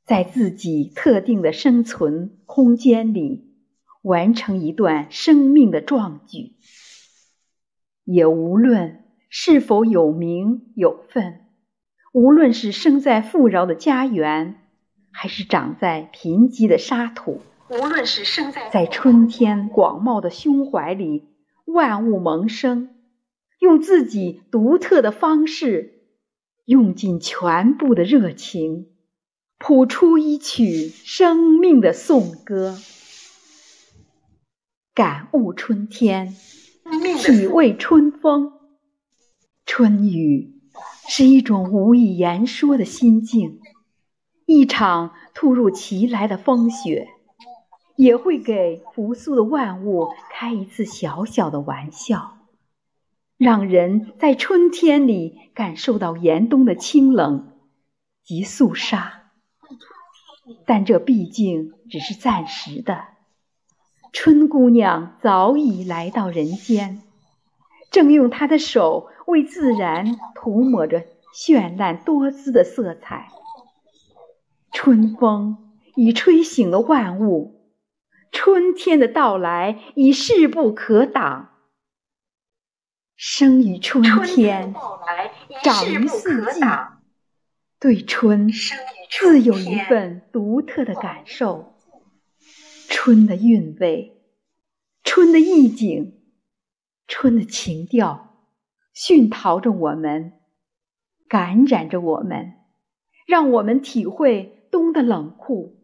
[0.05, 3.51] 在自己特定的生存空间里，
[4.03, 6.53] 完成一段生命的壮举，
[8.05, 11.41] 也无论是否有名有份，
[12.13, 14.60] 无论是生在富饶的家园，
[15.11, 21.27] 还是长在贫瘠的沙土，无论是生在在春天广袤的胸怀里，
[21.65, 22.89] 万物萌生，
[23.59, 26.01] 用自己独特的方式，
[26.65, 28.87] 用尽全部的热情。
[29.63, 32.75] 谱出一曲生命的颂歌，
[34.95, 36.35] 感悟春天，
[37.19, 38.53] 体味春风。
[39.63, 40.55] 春雨
[41.07, 43.60] 是一种无以言说的心境，
[44.53, 47.07] 一场突如其来的风雪，
[47.95, 52.37] 也会给朴素的万物开一次小小的玩笑，
[53.37, 57.53] 让人在春天里感受到严冬的清冷
[58.25, 59.31] 及肃杀。
[60.65, 63.05] 但这毕竟只是暂时的。
[64.11, 67.01] 春姑娘早已来到人间，
[67.89, 73.29] 正用她的手为自然涂抹着绚烂多姿的色彩。
[74.71, 77.73] 春风已吹醒了万物，
[78.31, 81.49] 春天的到来已势不可挡。
[83.15, 84.73] 生于春天，
[85.63, 86.61] 长于四季，
[87.79, 88.49] 对春。
[89.19, 91.75] 自有一份独特的感受，
[92.87, 94.23] 春的韵味，
[95.03, 96.21] 春的意境，
[97.07, 98.47] 春的情调，
[98.93, 100.39] 熏陶着我们，
[101.27, 102.53] 感染着我们，
[103.27, 105.75] 让我们体会冬的冷酷，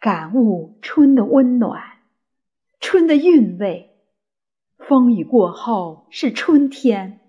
[0.00, 1.82] 感悟春的温暖，
[2.80, 3.90] 春的韵味。
[4.78, 7.20] 风雨过后是春天，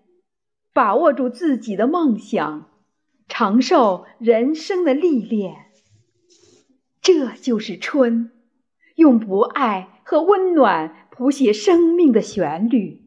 [0.73, 2.69] 把握住自己的梦想。
[3.27, 5.65] 承受人生的历练，
[7.01, 8.31] 这就是春，
[8.95, 13.01] 用博爱和温暖谱写生命的旋律，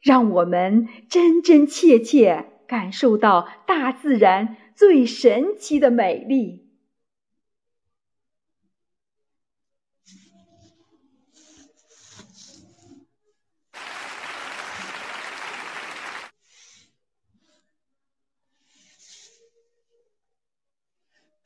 [0.00, 6.67] 让我们真真切切感受到大自然最神奇的美丽。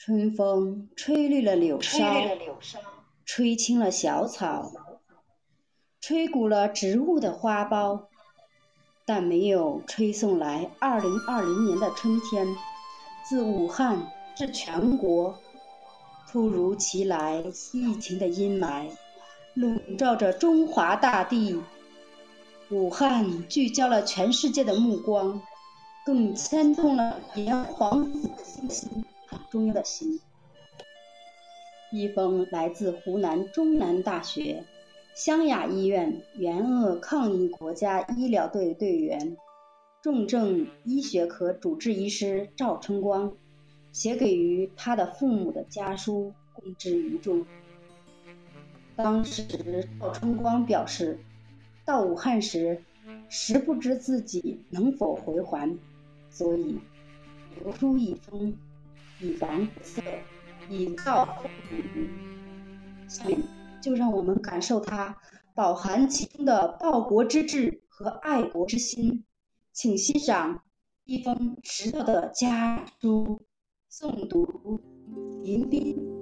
[0.05, 2.37] 春风吹绿了柳梢，
[3.25, 4.73] 吹青了小草，
[6.01, 8.07] 吹鼓了植物的花苞，
[9.07, 12.49] 但没有吹送来二零二零年的春天。
[13.25, 15.39] 自武汉至全国，
[16.29, 18.89] 突如其来疫情的阴霾
[19.55, 21.63] 笼罩着中华大地。
[22.73, 25.41] 武汉聚焦了全世界的目光，
[26.05, 29.05] 更牵动了炎黄子孙心。
[29.53, 30.19] 中的心。
[31.93, 34.65] 一封来自湖南中南大学
[35.15, 39.37] 湘雅医院援鄂抗疫国家医疗队队员、
[40.01, 43.35] 重症医学科主治医师赵春光
[43.93, 47.45] 写给于他的父母的家书，公之于众。
[48.97, 51.19] 当时赵春光表示，
[51.85, 52.83] 到武汉时，
[53.29, 55.79] 实不知自己能否回还，
[56.31, 56.79] 所以
[57.63, 58.57] 留书一封。
[59.23, 60.03] 以防不测，
[60.69, 62.11] 以造后余。
[63.09, 63.41] 下面
[63.81, 65.17] 就让我们感受它
[65.55, 69.25] 饱含其中的报国之志和爱国之心。
[69.73, 70.63] 请欣赏
[71.05, 73.47] 一封迟到的家书，
[73.91, 74.81] 诵读
[75.45, 76.22] 迎宾。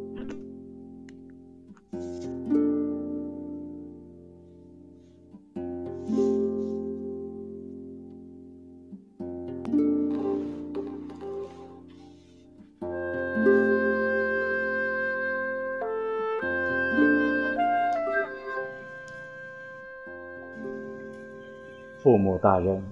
[22.11, 22.83] 父母大人，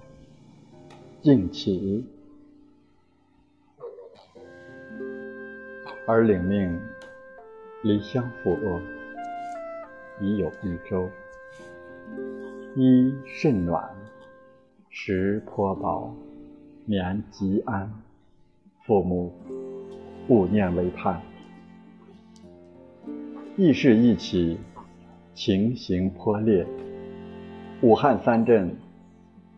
[1.22, 2.04] 敬起。
[6.06, 6.80] 儿领命
[7.82, 8.80] 离乡赴鄂，
[10.20, 11.10] 已有一周。
[12.76, 13.90] 衣甚暖，
[14.88, 16.14] 食颇饱，
[16.84, 17.92] 眠极安。
[18.86, 19.32] 父母
[20.28, 21.20] 勿念为盼。
[23.56, 24.58] 疫事一起，
[25.34, 26.64] 情形颇烈。
[27.82, 28.76] 武汉三镇。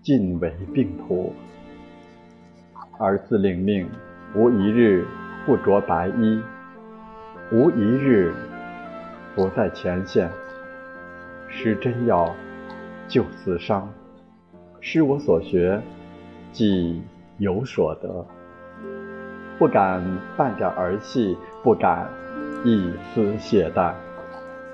[0.02, 1.32] 尽为病途，
[2.98, 3.86] 儿自领命，
[4.34, 5.04] 无一日
[5.44, 6.42] 不着白衣，
[7.52, 8.32] 无一日
[9.34, 10.30] 不在前线，
[11.48, 12.34] 施针药，
[13.08, 13.92] 救死伤，
[14.80, 15.82] 施我所学，
[16.50, 17.02] 即
[17.36, 18.26] 有所得，
[19.58, 20.02] 不敢
[20.34, 22.08] 半点儿戏，不敢
[22.64, 23.92] 一丝懈怠，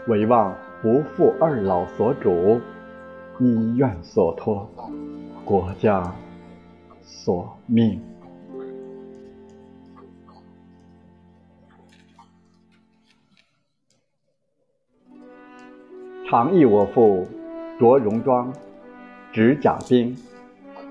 [0.07, 2.61] 唯望不负二老所嘱，
[3.39, 4.69] 医院所托。
[5.45, 6.13] 国家
[7.03, 8.01] 所命，
[16.29, 17.29] 常忆我父
[17.79, 18.53] 着戎装，
[19.33, 20.17] 执甲兵，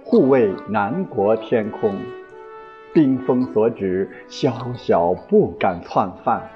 [0.06, 2.00] 护卫南国天空。
[2.94, 6.50] 兵锋所指，宵小不敢窜犯。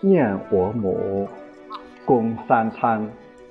[0.00, 1.28] 念我母，
[2.06, 3.06] 供三餐，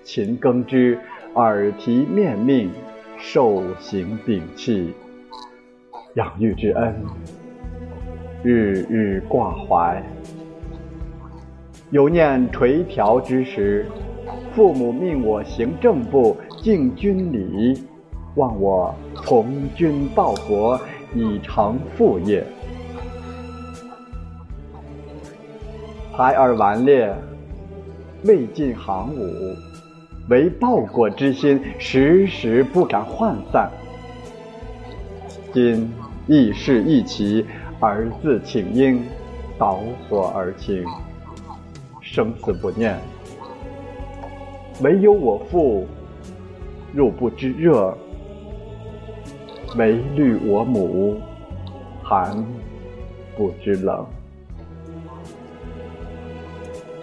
[0.07, 0.97] 勤耕织，
[1.35, 2.71] 耳提面命。
[3.19, 4.93] 受刑摒弃，
[6.13, 6.93] 养育之恩，
[8.43, 10.01] 日日挂怀。
[11.89, 13.87] 犹念垂髫之时，
[14.55, 17.83] 父母命我行正步，敬军礼，
[18.35, 20.79] 望我从军报国，
[21.15, 22.45] 以成父业。
[26.13, 27.11] 孩儿顽劣，
[28.25, 29.66] 未尽行伍。
[30.29, 33.71] 唯报国之心，时时不敢涣散。
[35.53, 35.89] 今
[36.27, 37.45] 异事一起，
[37.79, 39.01] 儿自请缨，
[39.57, 40.83] 导火而行，
[42.01, 42.99] 生死不念。
[44.81, 45.87] 唯有我父，
[46.93, 47.95] 入不知热；
[49.77, 51.21] 唯虑我母，
[52.03, 52.45] 寒
[53.37, 54.05] 不知冷。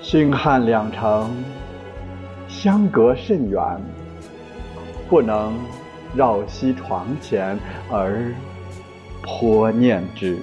[0.02, 1.30] 星汉两城。
[2.55, 3.61] 相隔甚远，
[5.09, 5.52] 不能
[6.14, 7.59] 绕膝床前
[7.90, 8.32] 而
[9.22, 10.38] 颇念之。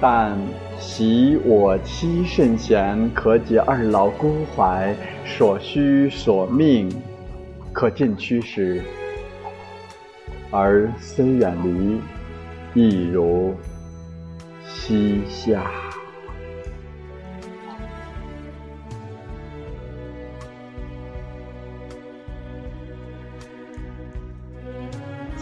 [0.00, 0.36] 但
[0.78, 4.94] 喜我妻甚贤，可解二老孤怀，
[5.24, 6.90] 所需所命，
[7.72, 8.82] 可尽驱使。
[10.50, 12.00] 而虽远离，
[12.74, 13.54] 亦如
[14.66, 15.70] 膝下。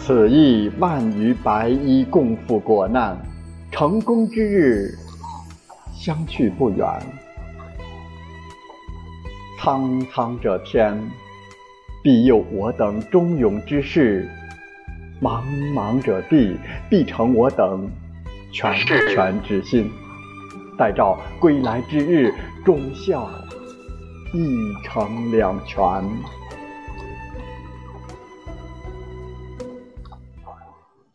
[0.05, 3.17] 此役万余白衣共赴国难，
[3.71, 4.93] 成功之日
[5.93, 6.85] 相去不远。
[9.57, 11.01] 苍苍者天，
[12.03, 14.27] 必佑我等忠勇之士；
[15.21, 15.41] 茫
[15.73, 16.57] 茫者地，
[16.89, 17.89] 必成我等
[18.51, 18.75] 全
[19.15, 19.89] 全之心。
[20.77, 22.33] 待照归来之日，
[22.65, 23.29] 忠孝
[24.33, 25.81] 一成两全。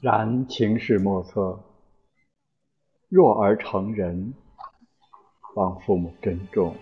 [0.01, 1.59] 然情势莫测，
[3.09, 4.33] 若而成人，
[5.57, 6.73] 望父母珍重。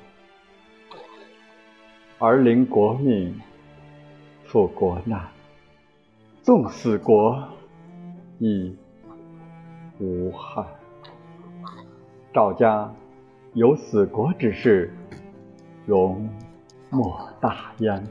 [2.19, 3.41] 儿临国命，
[4.45, 5.29] 赴国难，
[6.43, 7.43] 纵死国
[8.39, 8.77] 亦
[9.99, 10.67] 无憾。
[12.35, 12.95] 赵家
[13.55, 14.93] 有死国之事，
[15.87, 16.29] 容
[16.91, 18.07] 莫大焉。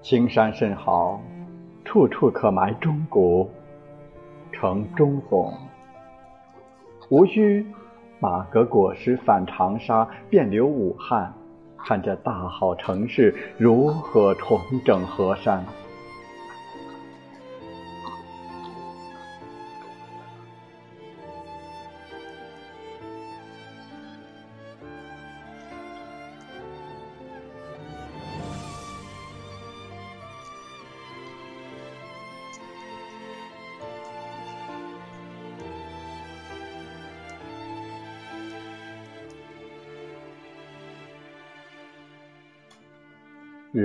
[0.00, 1.20] 青山甚好，
[1.88, 3.50] 处处可埋忠骨，
[4.52, 5.50] 成忠宗。
[7.08, 7.66] 无需。
[8.20, 11.32] 马革裹尸返长沙，便留武汉，
[11.78, 15.64] 看这大好城市如何重整河山。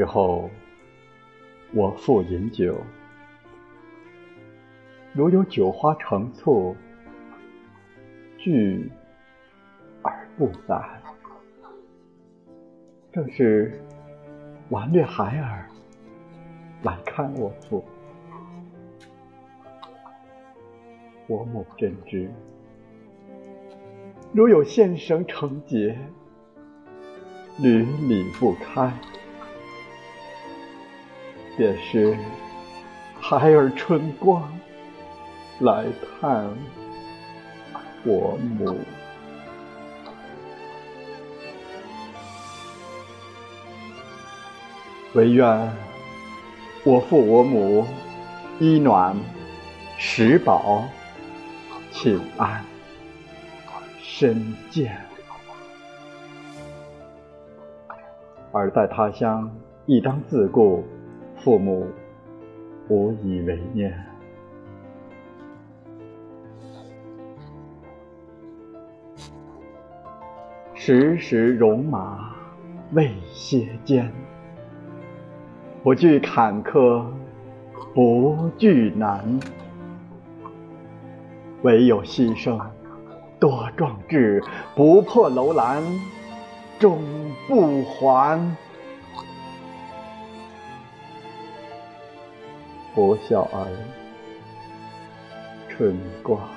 [0.03, 0.49] 日后
[1.73, 2.75] 我复饮酒，
[5.13, 6.75] 如有酒花成簇，
[8.37, 8.91] 聚
[10.01, 11.01] 而不散。
[13.13, 13.81] 正是
[14.71, 15.69] 顽劣孩儿
[16.81, 17.85] 来看我父，
[21.27, 22.29] 我母真知，
[24.33, 25.97] 如有先生成节，
[27.61, 28.91] 屡礼不开。
[31.55, 32.17] 便是
[33.19, 34.51] 孩儿春光
[35.59, 35.85] 来
[36.19, 36.49] 探
[38.03, 38.79] 我母，
[45.13, 45.71] 唯愿
[46.83, 47.85] 我父我母
[48.59, 49.15] 衣暖
[49.97, 50.83] 食饱
[51.91, 52.65] 寝安
[54.01, 54.97] 身健，
[58.51, 59.49] 儿在他乡
[59.85, 60.83] 亦当自顾。
[61.43, 61.85] 父母
[62.87, 63.93] 无以为念，
[70.73, 72.33] 时时戎马
[72.93, 74.09] 未歇肩，
[75.83, 77.03] 不惧坎坷
[77.93, 79.37] 不惧难，
[81.63, 82.57] 唯有牺牲
[83.37, 84.41] 多壮志，
[84.77, 85.83] 不破楼兰
[86.79, 87.01] 终
[87.49, 88.39] 不还。
[92.95, 93.67] 活小儿
[95.67, 96.47] 春光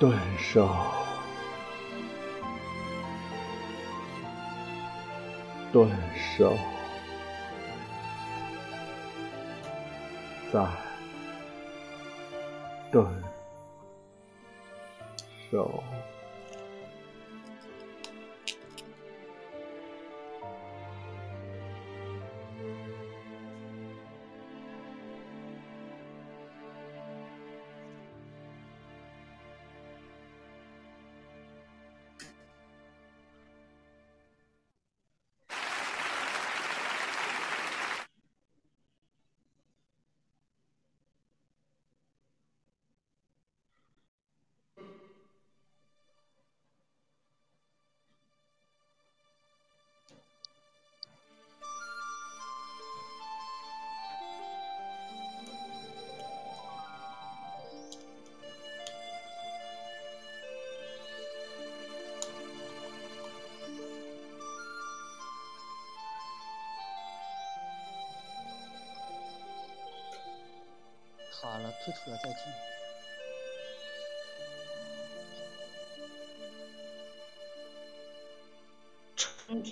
[0.00, 0.68] 断手
[5.72, 5.88] 断
[6.36, 6.52] 手
[10.52, 10.66] 再
[12.90, 13.06] 断
[15.48, 15.82] 手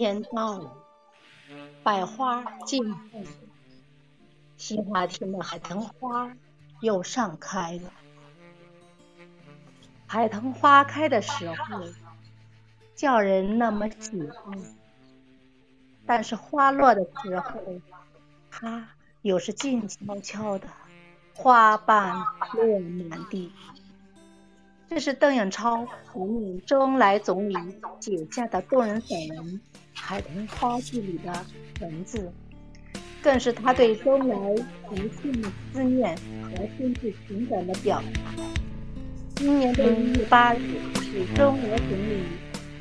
[0.02, 0.72] 天到了，
[1.84, 3.24] 百花竞放，
[4.56, 6.36] 西华亭的海棠花
[6.80, 7.92] 又盛开了。
[10.08, 11.84] 海棠花开的时候，
[12.96, 14.58] 叫人那么喜欢；
[16.04, 17.62] 但是花落的时候，
[18.50, 18.88] 它
[19.20, 20.66] 又是静悄悄的。
[21.32, 22.24] 花瓣
[22.54, 23.52] 落满地，
[24.94, 27.54] 这是邓颖超回应周恩来总理
[27.98, 29.46] 写下的动人散文
[29.94, 31.32] 《海棠花记》里的
[31.80, 32.30] 文字。
[33.22, 34.36] 更是他对周恩来
[34.90, 38.20] 无限的思念和深挚情感的表达。
[39.36, 40.60] 今年的一月八日
[40.96, 42.24] 是周来总理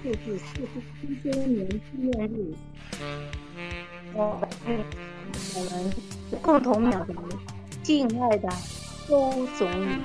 [0.03, 2.53] 逝世四十七周年纪念日，
[4.13, 4.37] 我
[4.67, 4.77] 们
[6.41, 7.15] 共同表达
[7.81, 8.49] 敬爱的
[9.07, 9.95] 周总理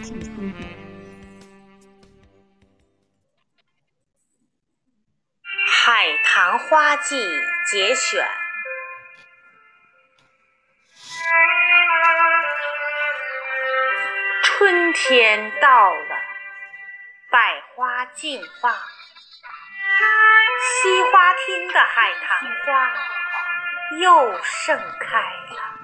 [0.00, 0.62] 致心感。
[6.72, 7.16] 《花季》
[7.70, 8.26] 节选。
[14.42, 16.16] 春天到了，
[17.30, 18.78] 百花竞放，西
[21.12, 22.90] 花厅的海棠花
[24.00, 25.18] 又盛开
[25.54, 25.76] 了。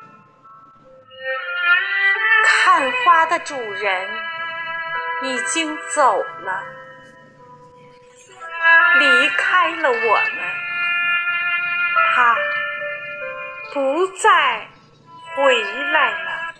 [2.44, 4.10] 看花的主人
[5.24, 6.64] 已经走了，
[8.98, 10.37] 离开了我们，
[13.72, 14.68] 不再
[15.34, 16.54] 回来了。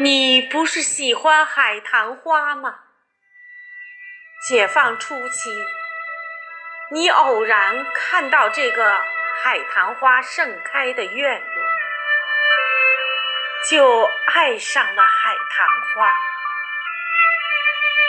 [0.00, 2.80] 你不是喜欢海棠花吗？
[4.48, 5.50] 解放初期，
[6.90, 9.02] 你偶然看到这个
[9.42, 11.64] 海棠花盛开的院落，
[13.68, 16.12] 就爱上了海棠花，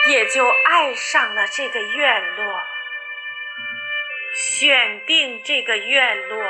[0.08, 2.62] 也就爱上了这个院落，
[4.34, 6.42] 选定这个院落。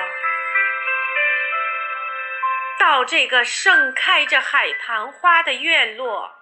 [2.78, 6.34] 到这个盛开着海棠花的院落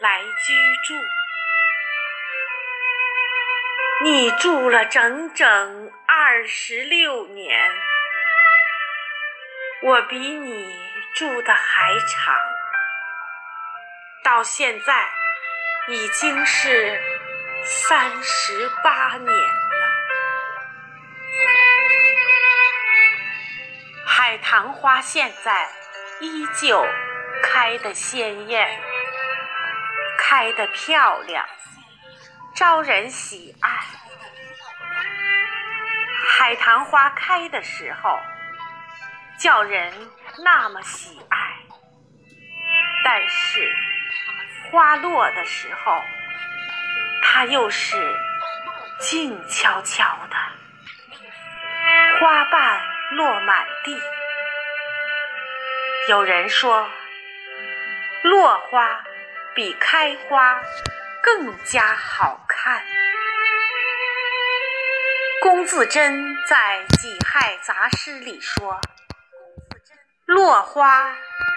[0.00, 0.94] 来居住，
[4.02, 7.70] 你住了整整二十六年，
[9.82, 10.76] 我比你
[11.14, 12.36] 住的还长，
[14.24, 15.08] 到现在
[15.88, 17.00] 已经是
[17.64, 19.32] 三十八年
[24.26, 25.68] 海棠花现在。
[26.18, 26.84] 依旧
[27.44, 28.66] 开得鲜艳，
[30.18, 31.46] 开得漂亮，
[32.52, 33.70] 招人喜爱。
[36.26, 38.18] 海棠花开的时候，
[39.38, 39.92] 叫人
[40.42, 41.38] 那么喜爱；
[43.04, 43.72] 但是
[44.72, 46.02] 花落的时候，
[47.22, 48.18] 它又是
[48.98, 50.36] 静悄悄的，
[52.18, 52.80] 花瓣
[53.12, 54.00] 落满地。
[56.08, 56.90] 有人说，
[58.22, 59.04] 落花
[59.54, 60.60] 比开花
[61.22, 62.82] 更加好看。
[65.42, 68.80] 龚自珍在《己亥杂诗》里说
[70.26, 71.16] ：“落花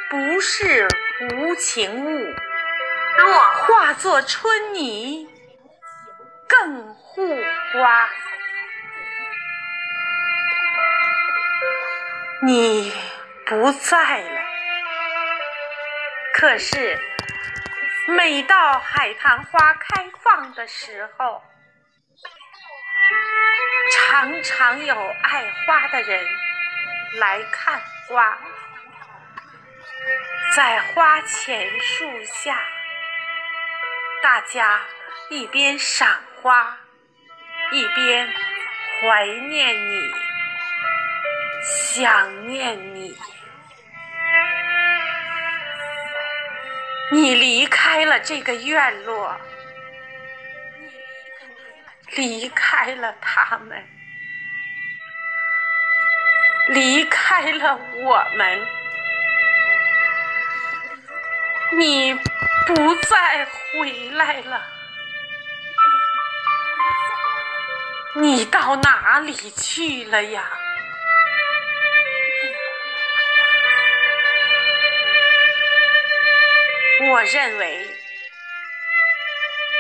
[0.09, 0.87] 不是
[1.31, 2.35] 无情物，
[3.17, 5.27] 落化作春泥
[6.47, 7.35] 更护
[7.73, 8.07] 花。”
[12.41, 12.91] 你。
[13.49, 14.41] 不在了。
[16.35, 16.99] 可是，
[18.09, 21.41] 每到海棠花开放的时候，
[23.91, 26.23] 常常有爱花的人
[27.15, 28.37] 来看花，
[30.55, 32.61] 在花前树下，
[34.21, 34.79] 大家
[35.31, 36.77] 一边赏花，
[37.71, 38.31] 一边
[39.01, 40.13] 怀念你，
[41.61, 43.17] 想念你。
[47.11, 49.35] 你离开了这个院落，
[52.15, 53.83] 离开了他们，
[56.67, 58.67] 离开了我们，
[61.71, 62.13] 你
[62.67, 64.63] 不再回来了，
[68.17, 70.58] 你到哪里去了呀？
[77.01, 77.87] 我认为，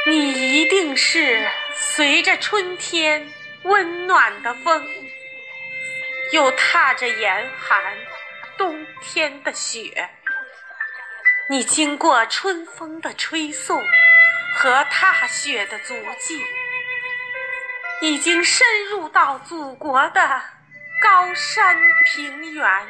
[0.05, 1.45] 你一定是
[1.75, 3.29] 随着春天
[3.63, 4.87] 温暖的风，
[6.31, 7.97] 又踏着严寒
[8.57, 10.09] 冬天的雪。
[11.49, 13.85] 你经过春风的吹送
[14.53, 16.41] 和踏雪的足迹，
[18.01, 20.41] 已经深入到祖国的
[21.01, 22.87] 高山平原，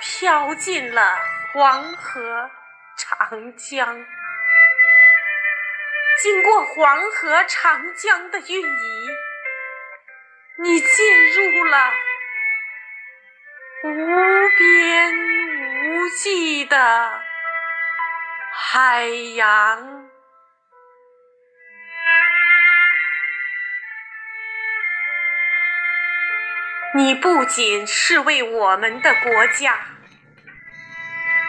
[0.00, 1.18] 飘进了
[1.52, 2.48] 黄河。
[3.02, 4.04] 长江，
[6.18, 9.08] 经过黄河、长江的运移，
[10.58, 11.92] 你进入了
[13.84, 17.22] 无边无际的
[18.52, 20.10] 海洋。
[26.92, 29.86] 你不仅是为我们的国家，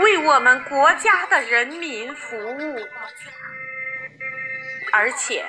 [0.01, 2.89] 为我们国家的人民服务，
[4.91, 5.45] 而且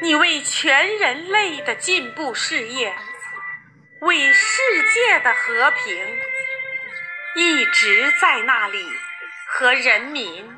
[0.00, 2.94] 你为全人类的进步事业，
[4.00, 4.62] 为世
[4.94, 6.18] 界的和平，
[7.36, 8.82] 一直在那里
[9.46, 10.50] 和人民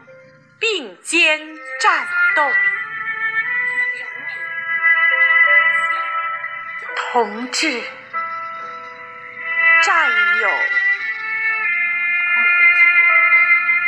[0.60, 1.40] 并肩
[1.80, 2.50] 战斗。
[7.12, 7.82] 同志、
[9.82, 10.10] 战
[10.40, 10.48] 友、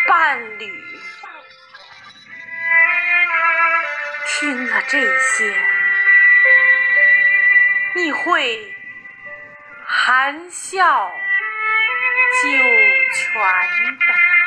[0.08, 0.72] 伴侣，
[4.26, 5.54] 听了这些，
[7.94, 8.74] 你会
[9.84, 11.12] 含笑
[12.42, 12.48] 九
[13.12, 13.42] 泉
[13.98, 14.37] 的。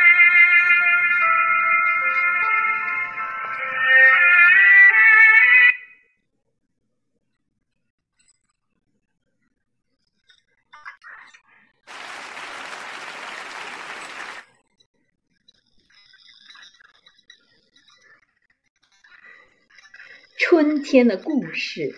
[20.91, 21.95] 天的故事。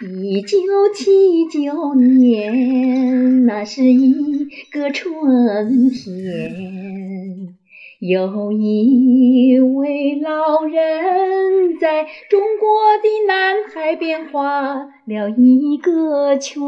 [0.00, 0.58] 一九
[0.92, 7.54] 七九年，那是一个春天，
[8.00, 16.58] 有一位老人在中国的南海边画了一个圈。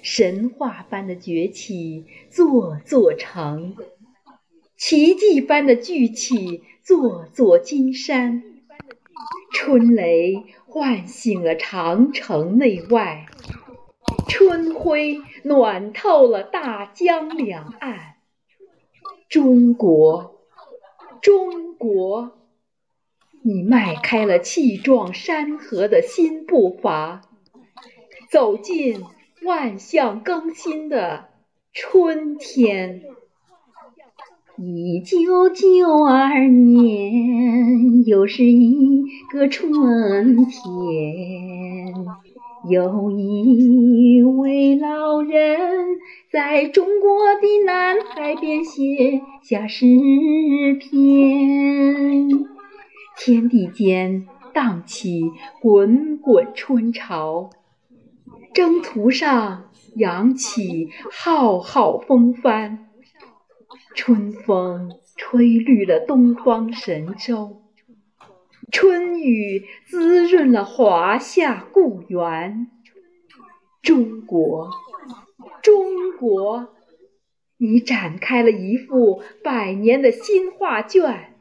[0.00, 3.74] 神话般的崛起，座座城；
[4.84, 6.64] 奇迹般的聚起。
[6.82, 8.42] 座座金山，
[9.52, 13.26] 春雷唤醒了长城内外，
[14.28, 18.16] 春晖暖透了大江两岸。
[19.28, 20.40] 中国，
[21.20, 22.32] 中国，
[23.42, 27.20] 你迈开了气壮山河的新步伐，
[28.28, 29.04] 走进
[29.44, 31.28] 万象更新的
[31.72, 33.04] 春天。
[34.58, 41.94] 一九九二年，又是一个春天，
[42.68, 45.98] 有一位老人
[46.30, 49.86] 在中国的南海边写下诗
[50.78, 52.28] 篇。
[53.16, 55.22] 天地间荡起
[55.62, 57.48] 滚滚春潮，
[58.52, 59.64] 征途上
[59.96, 62.90] 扬起浩浩风帆。
[63.94, 67.62] 春风吹绿了东方神州，
[68.70, 72.68] 春雨滋润了华夏故园。
[73.82, 74.70] 中国，
[75.62, 76.74] 中国，
[77.58, 81.34] 你展开了一幅百年的新画卷，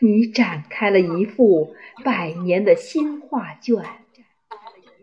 [0.00, 1.74] 你展开了一幅
[2.04, 3.84] 百年的新画卷，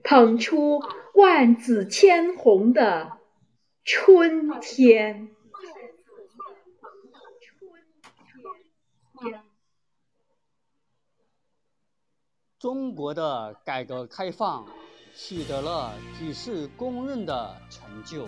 [0.04, 0.82] 捧出
[1.14, 3.18] 万紫千红的
[3.84, 5.28] 春天。
[12.62, 14.64] 中国的改革开放
[15.16, 18.28] 取得了举世公认的成就。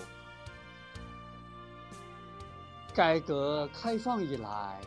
[2.95, 4.81] 改革开放以来，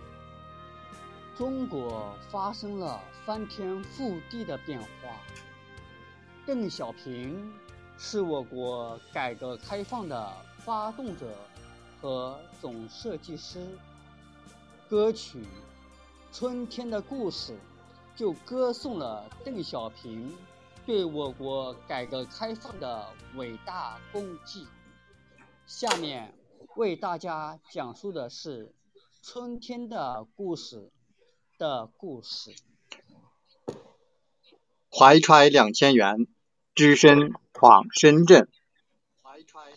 [1.36, 4.86] 中国发生了翻天覆地的变化。
[6.44, 7.54] 邓小平
[7.96, 11.24] 是我国改革开放的发动者
[12.02, 13.64] 和总设计师。
[14.88, 15.38] 歌曲
[16.36, 17.52] 《春天的故事》。
[18.16, 20.34] 就歌颂了邓小平
[20.86, 24.66] 对我国改革开放的伟大功绩。
[25.66, 26.32] 下面
[26.76, 28.68] 为大家讲述的是
[29.20, 30.90] 《春天的故事》
[31.58, 32.54] 的故事。
[34.90, 36.26] 怀揣两千元，
[36.74, 38.48] 只身闯深圳。
[39.22, 39.72] 怀揣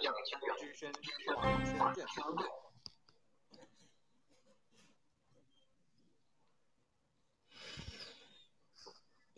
[0.00, 2.04] 两千元，只身闯深
[2.36, 2.65] 圳。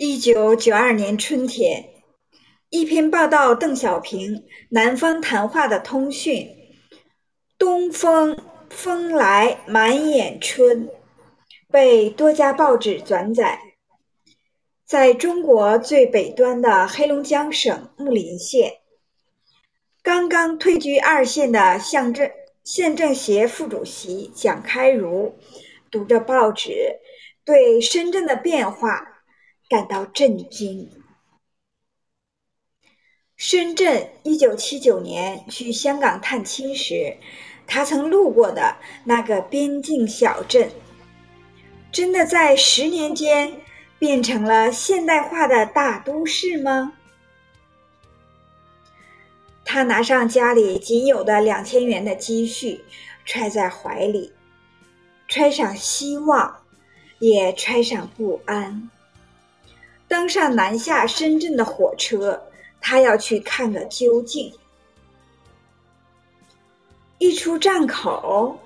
[0.01, 1.88] 一九九二年春天，
[2.70, 6.49] 一篇报道邓小平南方谈话的通讯
[7.59, 8.38] ：“东风
[8.70, 10.88] 风来满眼春”，
[11.68, 13.59] 被多家报纸转载。
[14.86, 18.74] 在中国最北端的黑龙江省木林县，
[20.01, 22.30] 刚刚退居二线的乡镇
[22.62, 25.36] 县政协副主席蒋开如
[25.90, 27.01] 读着报纸，
[27.44, 29.16] 对深圳的变化。
[29.68, 30.90] 感到震惊。
[33.36, 37.16] 深圳一九七九年去香港探亲时，
[37.66, 40.70] 他曾路过的那个边境小镇，
[41.92, 43.60] 真的在十年间
[43.98, 46.94] 变成了现代化的大都市吗？
[49.64, 52.80] 他拿上家里仅有的两千元的积蓄，
[53.26, 54.32] 揣在怀里，
[55.28, 56.62] 揣上希望，
[57.18, 58.90] 也揣上不安。
[60.09, 62.50] 登上南下深圳的火车，
[62.80, 64.52] 他要去看个究竟。
[67.18, 68.59] 一出站口，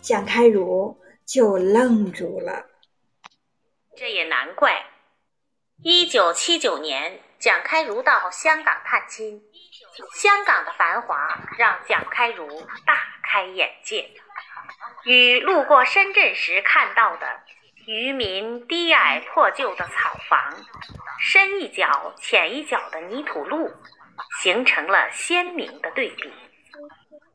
[0.00, 2.66] 蒋开儒就愣住了。
[3.96, 4.84] 这也难怪。
[5.82, 9.42] 一九七九年，蒋开儒到香港探亲，
[10.14, 14.10] 香港的繁华让蒋开儒大开眼界，
[15.04, 17.40] 与路过深圳时看到的。
[17.90, 20.64] 渔民低矮破旧的草房，
[21.18, 23.68] 深一脚浅一脚的泥土路，
[24.40, 26.32] 形成了鲜明的对比。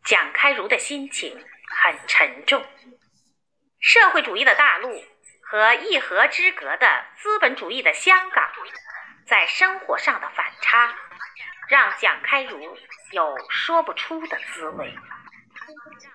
[0.06, 1.38] 蒋开儒的心情
[1.84, 2.66] 很沉重。
[3.82, 5.04] 社会主义的大陆
[5.42, 8.50] 和一河之隔的资本主义的香港，
[9.28, 10.96] 在生活上的反差，
[11.68, 12.78] 让蒋开儒
[13.12, 14.98] 有说不出的滋味。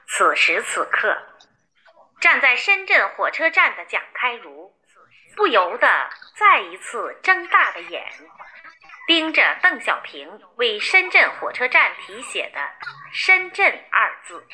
[0.07, 1.27] 此时此刻。
[2.21, 4.75] 站在深圳火车站的蒋开儒，
[5.37, 8.07] 不由得再一次睁大了眼，
[9.07, 12.61] 盯着邓小平为深圳火车站题写的
[13.11, 14.47] “深圳”二字，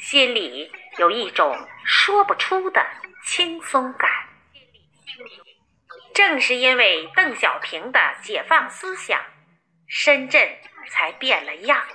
[0.00, 2.84] 心里有一种说不出的
[3.24, 4.10] 轻松感。
[6.12, 9.24] 正是因为邓小平的解放思想，
[9.88, 11.86] 深圳才变了样。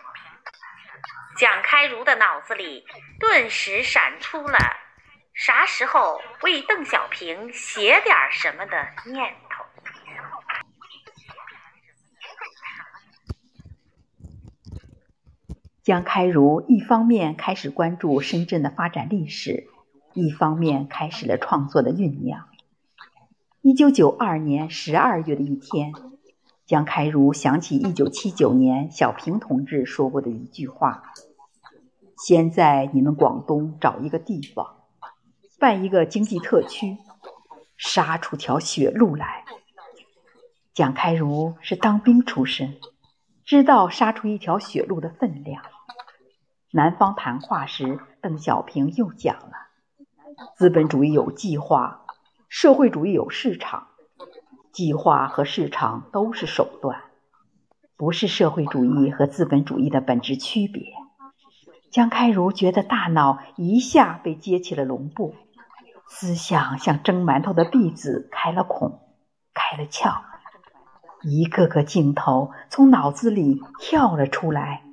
[1.38, 2.88] 蒋开儒的脑子里
[3.20, 4.58] 顿时闪出了。
[5.38, 8.72] 啥时候为邓小平写点什么的
[9.12, 9.66] 念头？
[15.84, 19.68] 江开儒一方面开始关注深圳的发展历史，
[20.14, 22.48] 一方面开始了创作的酝酿。
[23.62, 25.92] 一九九二年十二月的一天，
[26.66, 31.04] 江开儒想起一九七九年小平同志说过的一句话
[32.18, 34.72] ：“先在你们广东找一个地方。”
[35.60, 36.98] 办一个经济特区，
[37.78, 39.46] 杀出条血路来。
[40.74, 42.78] 蒋开儒是当兵出身，
[43.46, 45.64] 知道杀出一条血路的分量。
[46.72, 49.54] 南方谈话时，邓小平又讲了：
[50.58, 52.06] 资本主义有计划，
[52.50, 53.88] 社会主义有市场。
[54.74, 57.02] 计划和市场都是手段，
[57.96, 60.92] 不是社会主义和资本主义的本质区别。
[61.90, 65.34] 蒋开儒觉得大脑一下被接起了笼布。
[66.08, 69.00] 思想像蒸馒头的篦子开了孔，
[69.54, 70.22] 开了窍，
[71.24, 74.84] 一个个镜头从脑子里跳了出来。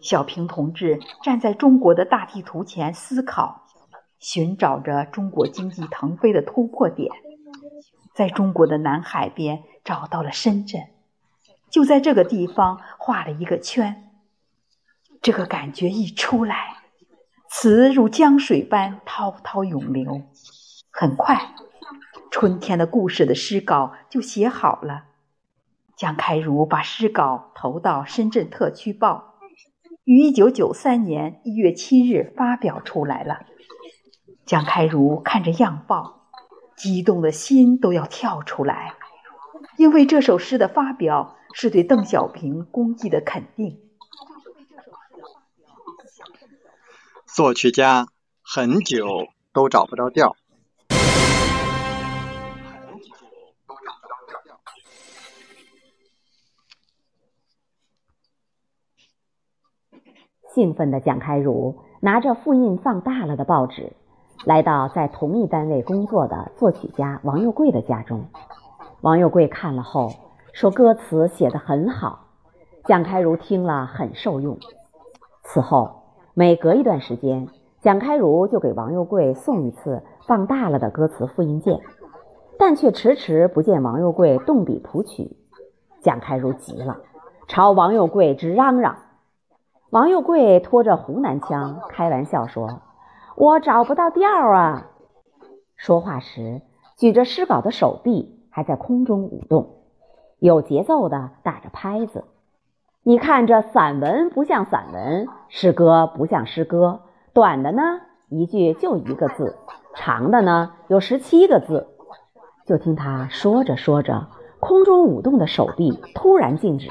[0.00, 3.66] 小平同志站在中国的大地图前思考，
[4.18, 7.10] 寻找着中国经济腾飞的突破点，
[8.14, 10.82] 在中国的南海边找到了深圳，
[11.70, 14.10] 就在这个地方画了一个圈。
[15.22, 16.83] 这个感觉一出来。
[17.56, 20.22] 词如江水般滔滔涌流，
[20.90, 21.54] 很快，
[22.28, 25.04] 春天的故事的诗稿就写好了。
[25.96, 29.36] 蒋开儒把诗稿投到《深圳特区报》，
[30.02, 33.46] 于一九九三年一月七日发表出来了。
[34.44, 36.26] 蒋开儒看着样报，
[36.76, 38.94] 激动的心都要跳出来，
[39.78, 43.78] 因为这首诗的发表是对邓小平功绩的肯定。
[47.34, 48.06] 作曲家
[48.44, 49.04] 很久
[49.52, 50.36] 都找不着调。
[60.54, 63.92] 兴奋的蒋开儒拿着复印放大了的报纸，
[64.44, 68.28] 来到在同一单位工作的作曲家王又贵的家中。
[69.00, 70.12] 王又贵看了后
[70.52, 72.28] 说：“歌词写得很好。”
[72.86, 74.56] 蒋开儒听了很受用。
[75.42, 76.03] 此后。
[76.36, 77.46] 每隔一段时间，
[77.80, 81.78] 蒋开儒就给王又贵送一次放大了的歌词复印件，
[82.58, 85.36] 但却迟迟不见王又贵动笔谱曲。
[86.00, 86.96] 蒋开儒急了，
[87.46, 88.96] 朝王又贵直嚷嚷。
[89.90, 92.82] 王又贵拖着湖南腔开玩笑说
[93.38, 94.90] ：“我找不到调啊！”
[95.78, 96.62] 说话时
[96.96, 99.76] 举着诗稿的手臂还在空中舞动，
[100.40, 102.24] 有节奏的打着拍子。
[103.06, 107.02] 你看，这散文不像散文，诗歌不像诗歌，
[107.34, 108.00] 短的呢
[108.30, 109.58] 一句就一个字，
[109.94, 111.86] 长的呢有十七个字。
[112.64, 114.28] 就听他说着说着，
[114.58, 116.88] 空中舞动的手臂突然静止，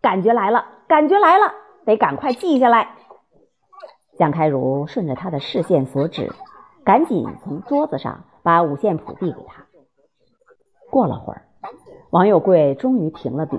[0.00, 1.54] 感觉来了，感觉来了，
[1.84, 2.88] 得赶快记下来。
[4.18, 6.32] 蒋开儒顺着他的视线所指，
[6.82, 9.66] 赶紧从桌子上把五线谱递给他。
[10.90, 11.42] 过了会儿，
[12.10, 13.56] 王有贵终于停了笔，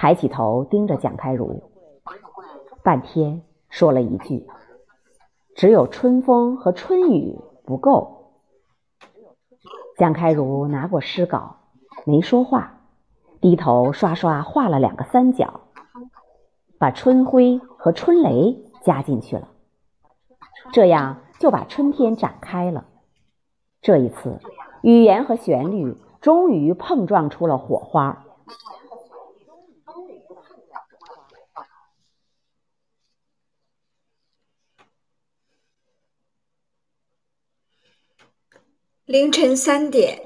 [0.00, 1.62] 抬起头盯着蒋开儒，
[2.82, 4.46] 半天说了一句
[5.54, 8.32] ：“只有春风和春雨不够。”
[9.98, 11.56] 蒋开儒拿过诗稿，
[12.06, 12.80] 没说话，
[13.42, 15.60] 低头刷刷画了两个三角，
[16.78, 19.48] 把春晖和春雷加进去了，
[20.72, 22.86] 这样就把春天展开了。
[23.82, 24.40] 这一次，
[24.80, 28.24] 语言和旋律终于碰撞出了火花。
[39.10, 40.16] 凌晨三点，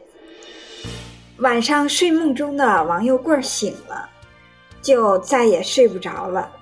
[1.38, 4.06] 晚上睡梦中的王幼贵醒了，
[4.82, 6.52] 就再也睡不着了，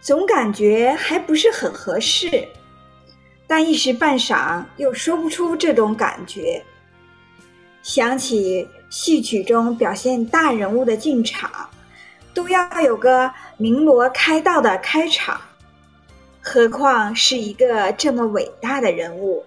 [0.00, 2.46] 总感觉还不是很合适。
[3.48, 6.62] 但一时半晌又说不出这种感觉。
[7.82, 11.68] 想起戏曲中表现大人物的进场，
[12.32, 15.40] 都要有个鸣锣开道的开场，
[16.40, 19.44] 何况是一个这么伟大的人物？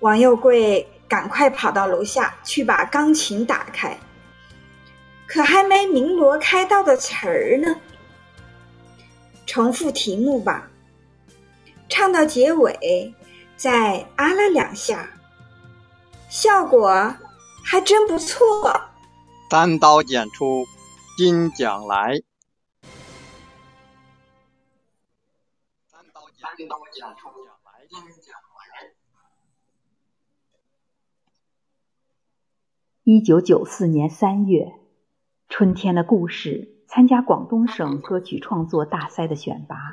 [0.00, 3.98] 王又贵赶快跑到楼下去把钢琴打开，
[5.26, 7.80] 可还没鸣锣开道的词儿呢。
[9.46, 10.70] 重复题目吧。
[11.88, 13.14] 唱到结尾，
[13.56, 15.08] 再啊了两下，
[16.28, 17.16] 效果
[17.64, 18.80] 还真不错。
[19.50, 20.66] 单刀剪出
[21.16, 22.20] 金奖来。
[25.90, 26.20] 单刀
[26.92, 27.30] 剪出
[27.88, 28.92] 金奖来。
[33.10, 34.64] 一九九四年三月，
[35.48, 39.92] 《春天的故事》参加广东省歌曲创作大赛的选拔。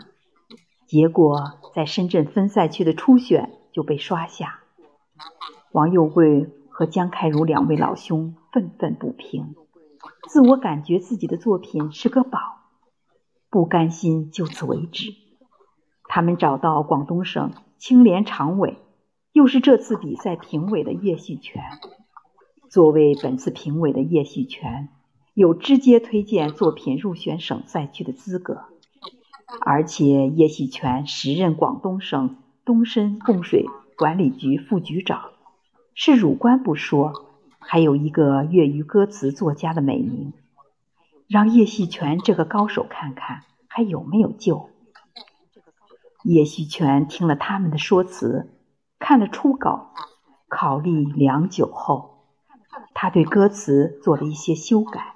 [0.85, 4.59] 结果在深圳分赛区的初选就被刷下，
[5.71, 9.55] 王幼贵和江开儒两位老兄愤愤不平，
[10.27, 12.37] 自我感觉自己的作品是个宝，
[13.49, 15.13] 不甘心就此为止。
[16.09, 18.77] 他们找到广东省青联常委，
[19.31, 21.63] 又是这次比赛评委的叶旭全。
[22.69, 24.89] 作为本次评委的叶旭全，
[25.33, 28.63] 有直接推荐作品入选省赛区的资格。
[29.61, 33.65] 而且叶锡全时任广东省东深供水
[33.95, 35.29] 管理局副局长，
[35.93, 37.13] 是儒官不说，
[37.59, 40.33] 还有一个粤语歌词作家的美名，
[41.27, 44.69] 让叶锡全这个高手看看还有没有救。
[46.23, 48.49] 叶锡全听了他们的说辞，
[48.97, 49.93] 看了初稿，
[50.49, 52.14] 考虑良久后，
[52.97, 55.13] 他对歌词做了一些修改。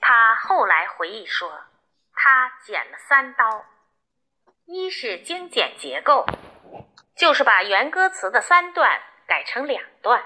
[0.00, 1.62] 他后来回忆说，
[2.12, 3.64] 他剪了三刀：
[4.66, 6.26] 一是精简结构，
[7.16, 10.24] 就是把原歌词的三段改成两段，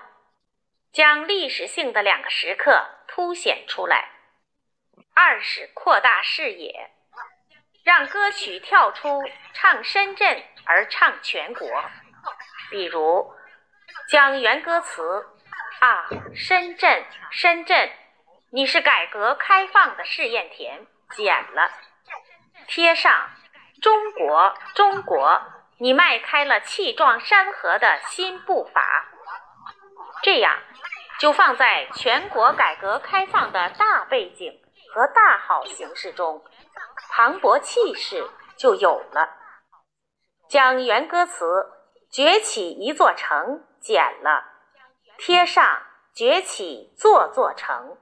[0.90, 4.09] 将历史性的两个时刻凸显出来；
[5.15, 6.90] 二是扩大视野，
[7.85, 9.20] 让歌曲跳出
[9.53, 11.69] 唱深圳而唱全国，
[12.70, 13.31] 比如
[14.09, 15.27] 将原歌词
[15.81, 17.91] “啊，深圳，深圳”。
[18.51, 21.71] 你是改革开放的试验田，剪了，
[22.67, 23.29] 贴上
[23.83, 25.43] “中国，中国”，
[25.79, 29.05] 你迈开了气壮山河的新步伐。
[30.23, 30.59] 这样，
[31.21, 34.59] 就放在全国改革开放的大背景
[34.95, 36.43] 和大好形势中，
[37.15, 38.27] 磅礴气势
[38.57, 39.37] 就有了。
[40.49, 41.71] 将原歌词
[42.11, 44.44] “崛起一座城”剪了，
[45.16, 45.65] 贴上
[46.15, 47.97] “崛起座座城”。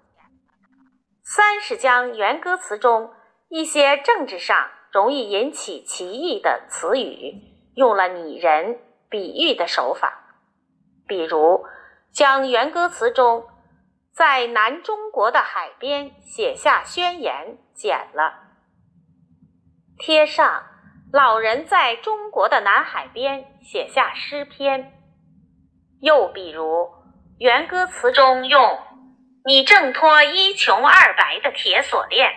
[1.22, 3.14] 三是将原歌词中
[3.48, 7.40] 一些政治上容易引起歧义的词语，
[7.76, 10.34] 用了拟人、比喻的手法，
[11.06, 11.64] 比如
[12.12, 13.46] 将原歌词中
[14.12, 18.40] 在南中国的海边写下宣言剪了，
[20.00, 20.64] 贴上
[21.12, 24.94] 老人在中国的南海边写下诗篇。
[26.01, 26.89] 又比如
[27.39, 28.82] 原歌词中用。
[29.48, 32.32] 你挣脱一穷二白的铁锁链，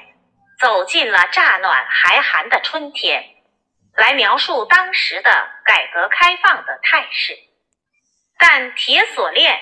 [0.60, 3.24] 走进了乍暖还寒的春天，
[3.96, 5.32] 来描述当时的
[5.66, 7.36] 改革开放的态势。
[8.38, 9.60] 但铁锁链、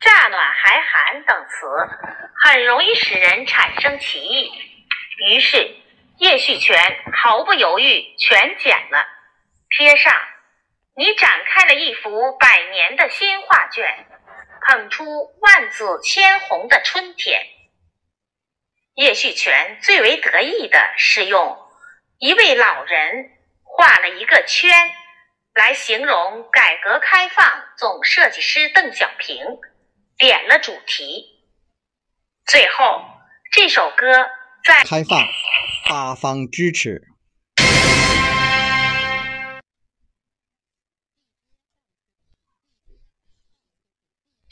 [0.00, 1.66] 乍暖还寒等词
[2.42, 4.50] 很容易使人产生歧义，
[5.28, 5.76] 于是
[6.18, 6.76] 叶旭全
[7.12, 9.06] 毫不犹豫全剪了，
[9.70, 10.12] 贴上
[10.98, 13.86] 你展开了一幅百年的新画卷。
[14.70, 15.04] 捧出
[15.40, 17.40] 万紫千红的春天。
[18.96, 21.56] 叶旭全最为得意的是用
[22.18, 23.30] 一位老人
[23.62, 24.70] 画了一个圈，
[25.54, 29.38] 来形容改革开放总设计师邓小平，
[30.18, 31.46] 点了主题。
[32.44, 33.02] 最后，
[33.52, 34.28] 这首歌
[34.66, 35.24] 在开放，
[35.88, 37.04] 八方支持。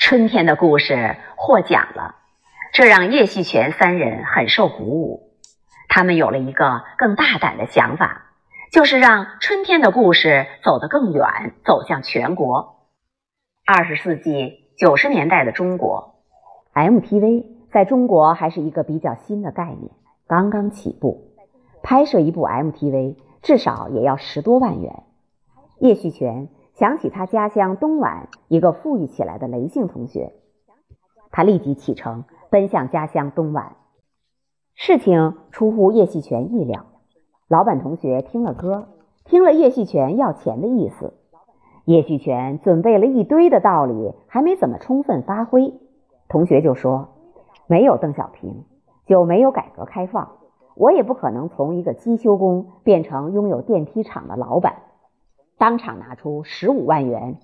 [0.08, 2.14] 春天的故事获奖了，
[2.72, 5.32] 这让叶旭全三人很受鼓舞。
[5.88, 8.26] 他们有了一个更大胆的想法，
[8.70, 12.86] 就是让春天的故事走得更远，走向全国。
[13.66, 16.14] 二十世纪九十年代的中国
[16.72, 19.90] ，MTV 在中国还是一个比较新的概念，
[20.28, 21.34] 刚刚起步。
[21.82, 25.02] 拍摄一部 MTV 至少也要十多万元。
[25.80, 26.46] 叶旭全。
[26.76, 30.34] 想起他家乡东莞一个富裕起来的雷姓同学，
[31.30, 33.76] 他立即启程奔向家乡东莞。
[34.74, 36.84] 事情出乎叶细全意料，
[37.48, 38.88] 老板同学听了歌，
[39.24, 41.14] 听了叶细全要钱的意思。
[41.86, 45.72] 叶细全准备了一堆的道理，还没怎么充分发挥，
[46.28, 47.08] 同学就说
[47.66, 48.64] ：“没有邓小平，
[49.06, 50.32] 就没有改革开放，
[50.74, 54.82] 我也不可能从一个机修工变成拥有电梯厂的老板。”
[55.58, 57.40] 当场拿出十五万元。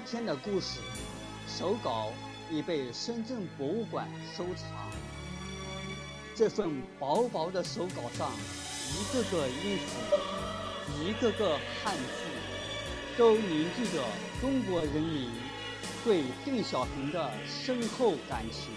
[0.00, 0.80] 春天的故事
[1.46, 2.08] 手稿
[2.50, 4.68] 已被深圳博物馆收藏。
[6.34, 8.30] 这份薄薄的手稿上，
[8.88, 10.16] 一个个音符，
[11.02, 14.02] 一个个汉字，都凝聚着
[14.40, 15.30] 中国人民
[16.02, 18.72] 对邓小平的深厚感情，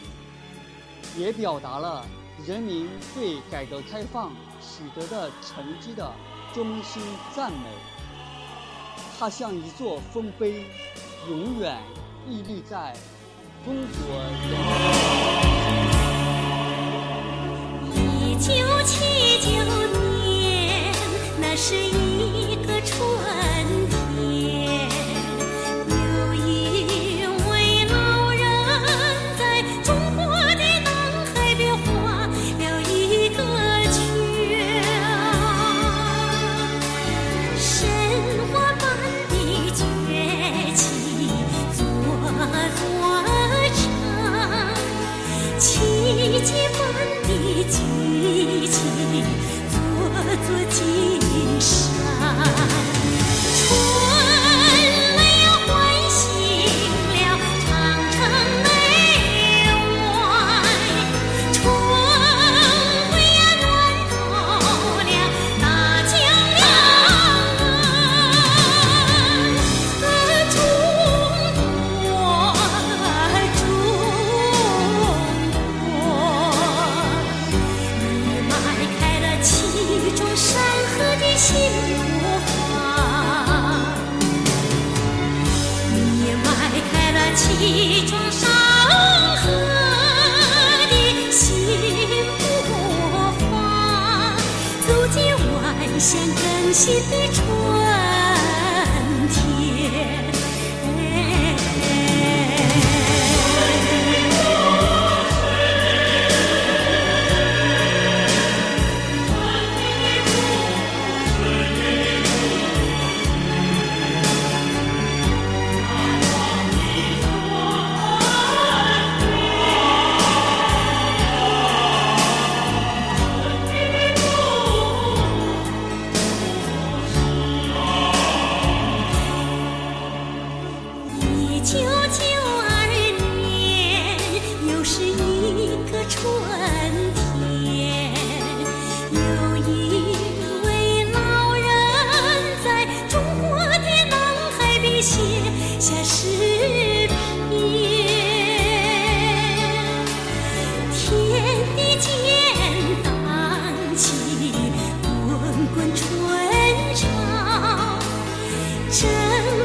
[1.17, 2.05] 也表达了
[2.45, 6.11] 人民对改革开放取得的成绩的
[6.53, 7.01] 衷心
[7.33, 7.69] 赞美。
[9.17, 10.65] 它像一座丰碑，
[11.29, 11.77] 永远
[12.27, 12.93] 屹立在
[13.63, 13.81] 中国
[14.19, 14.51] 人
[17.89, 17.95] 民。
[17.95, 18.51] 一九
[18.83, 19.47] 七九
[19.93, 20.91] 年，
[21.39, 22.99] 那是一个春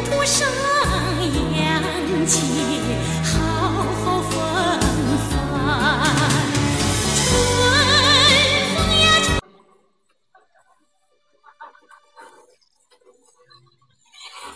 [0.05, 0.49] 土上
[1.57, 2.41] 扬起
[4.05, 4.79] 风帆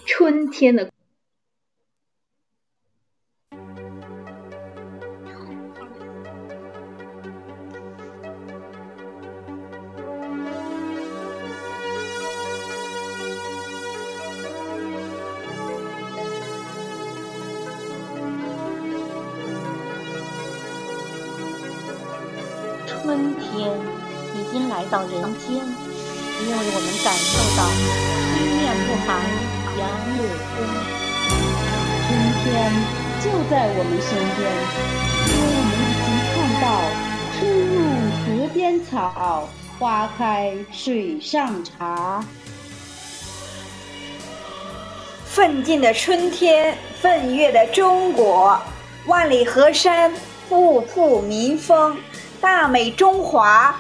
[0.07, 0.92] 春天的
[34.13, 34.45] 身边，
[35.27, 36.65] 因为我们已经看到
[37.39, 37.75] 春入
[38.11, 39.49] 河边草，
[39.79, 42.23] 花开水上茶。
[45.25, 48.61] 奋进的春天，奋跃的中国，
[49.07, 50.13] 万里河山，
[50.47, 51.97] 富富民风，
[52.39, 53.75] 大美中华，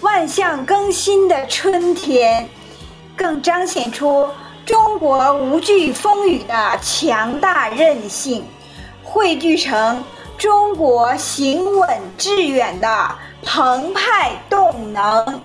[0.00, 2.48] 万象更新的春天，
[3.16, 4.28] 更彰显出
[4.64, 8.44] 中国无惧风雨的强大韧性，
[9.12, 10.02] 汇聚成
[10.38, 13.14] 中国行稳致远的
[13.44, 15.42] 澎湃动能。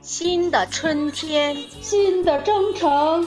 [0.00, 3.26] 新的春天，新的征程。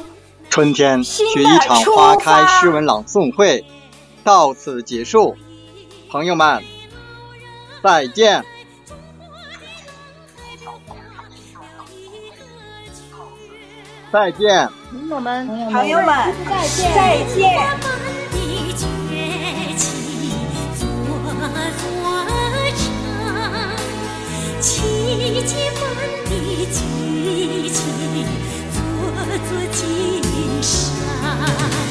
[0.49, 3.65] 春天学一场花开诗文朗诵会
[4.23, 5.35] 到此结束，
[6.09, 6.63] 朋友们，
[7.83, 8.41] 再见。
[14.13, 16.33] 再见，朋友们，朋友们，
[16.95, 17.59] 再见。
[18.31, 18.44] 奇迹
[24.65, 24.81] 奇
[25.45, 25.83] 迹般
[26.25, 26.31] 的
[26.73, 27.79] 聚起
[28.73, 28.81] 座
[29.47, 31.84] 座金山。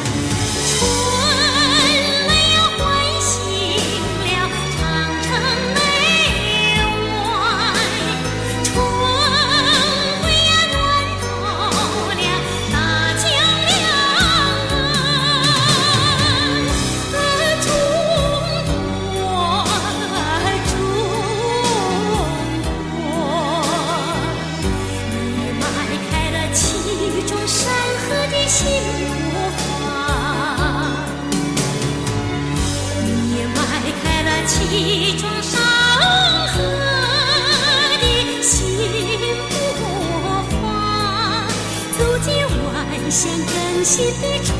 [43.14, 44.58] 像更新的春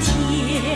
[0.00, 0.73] 天。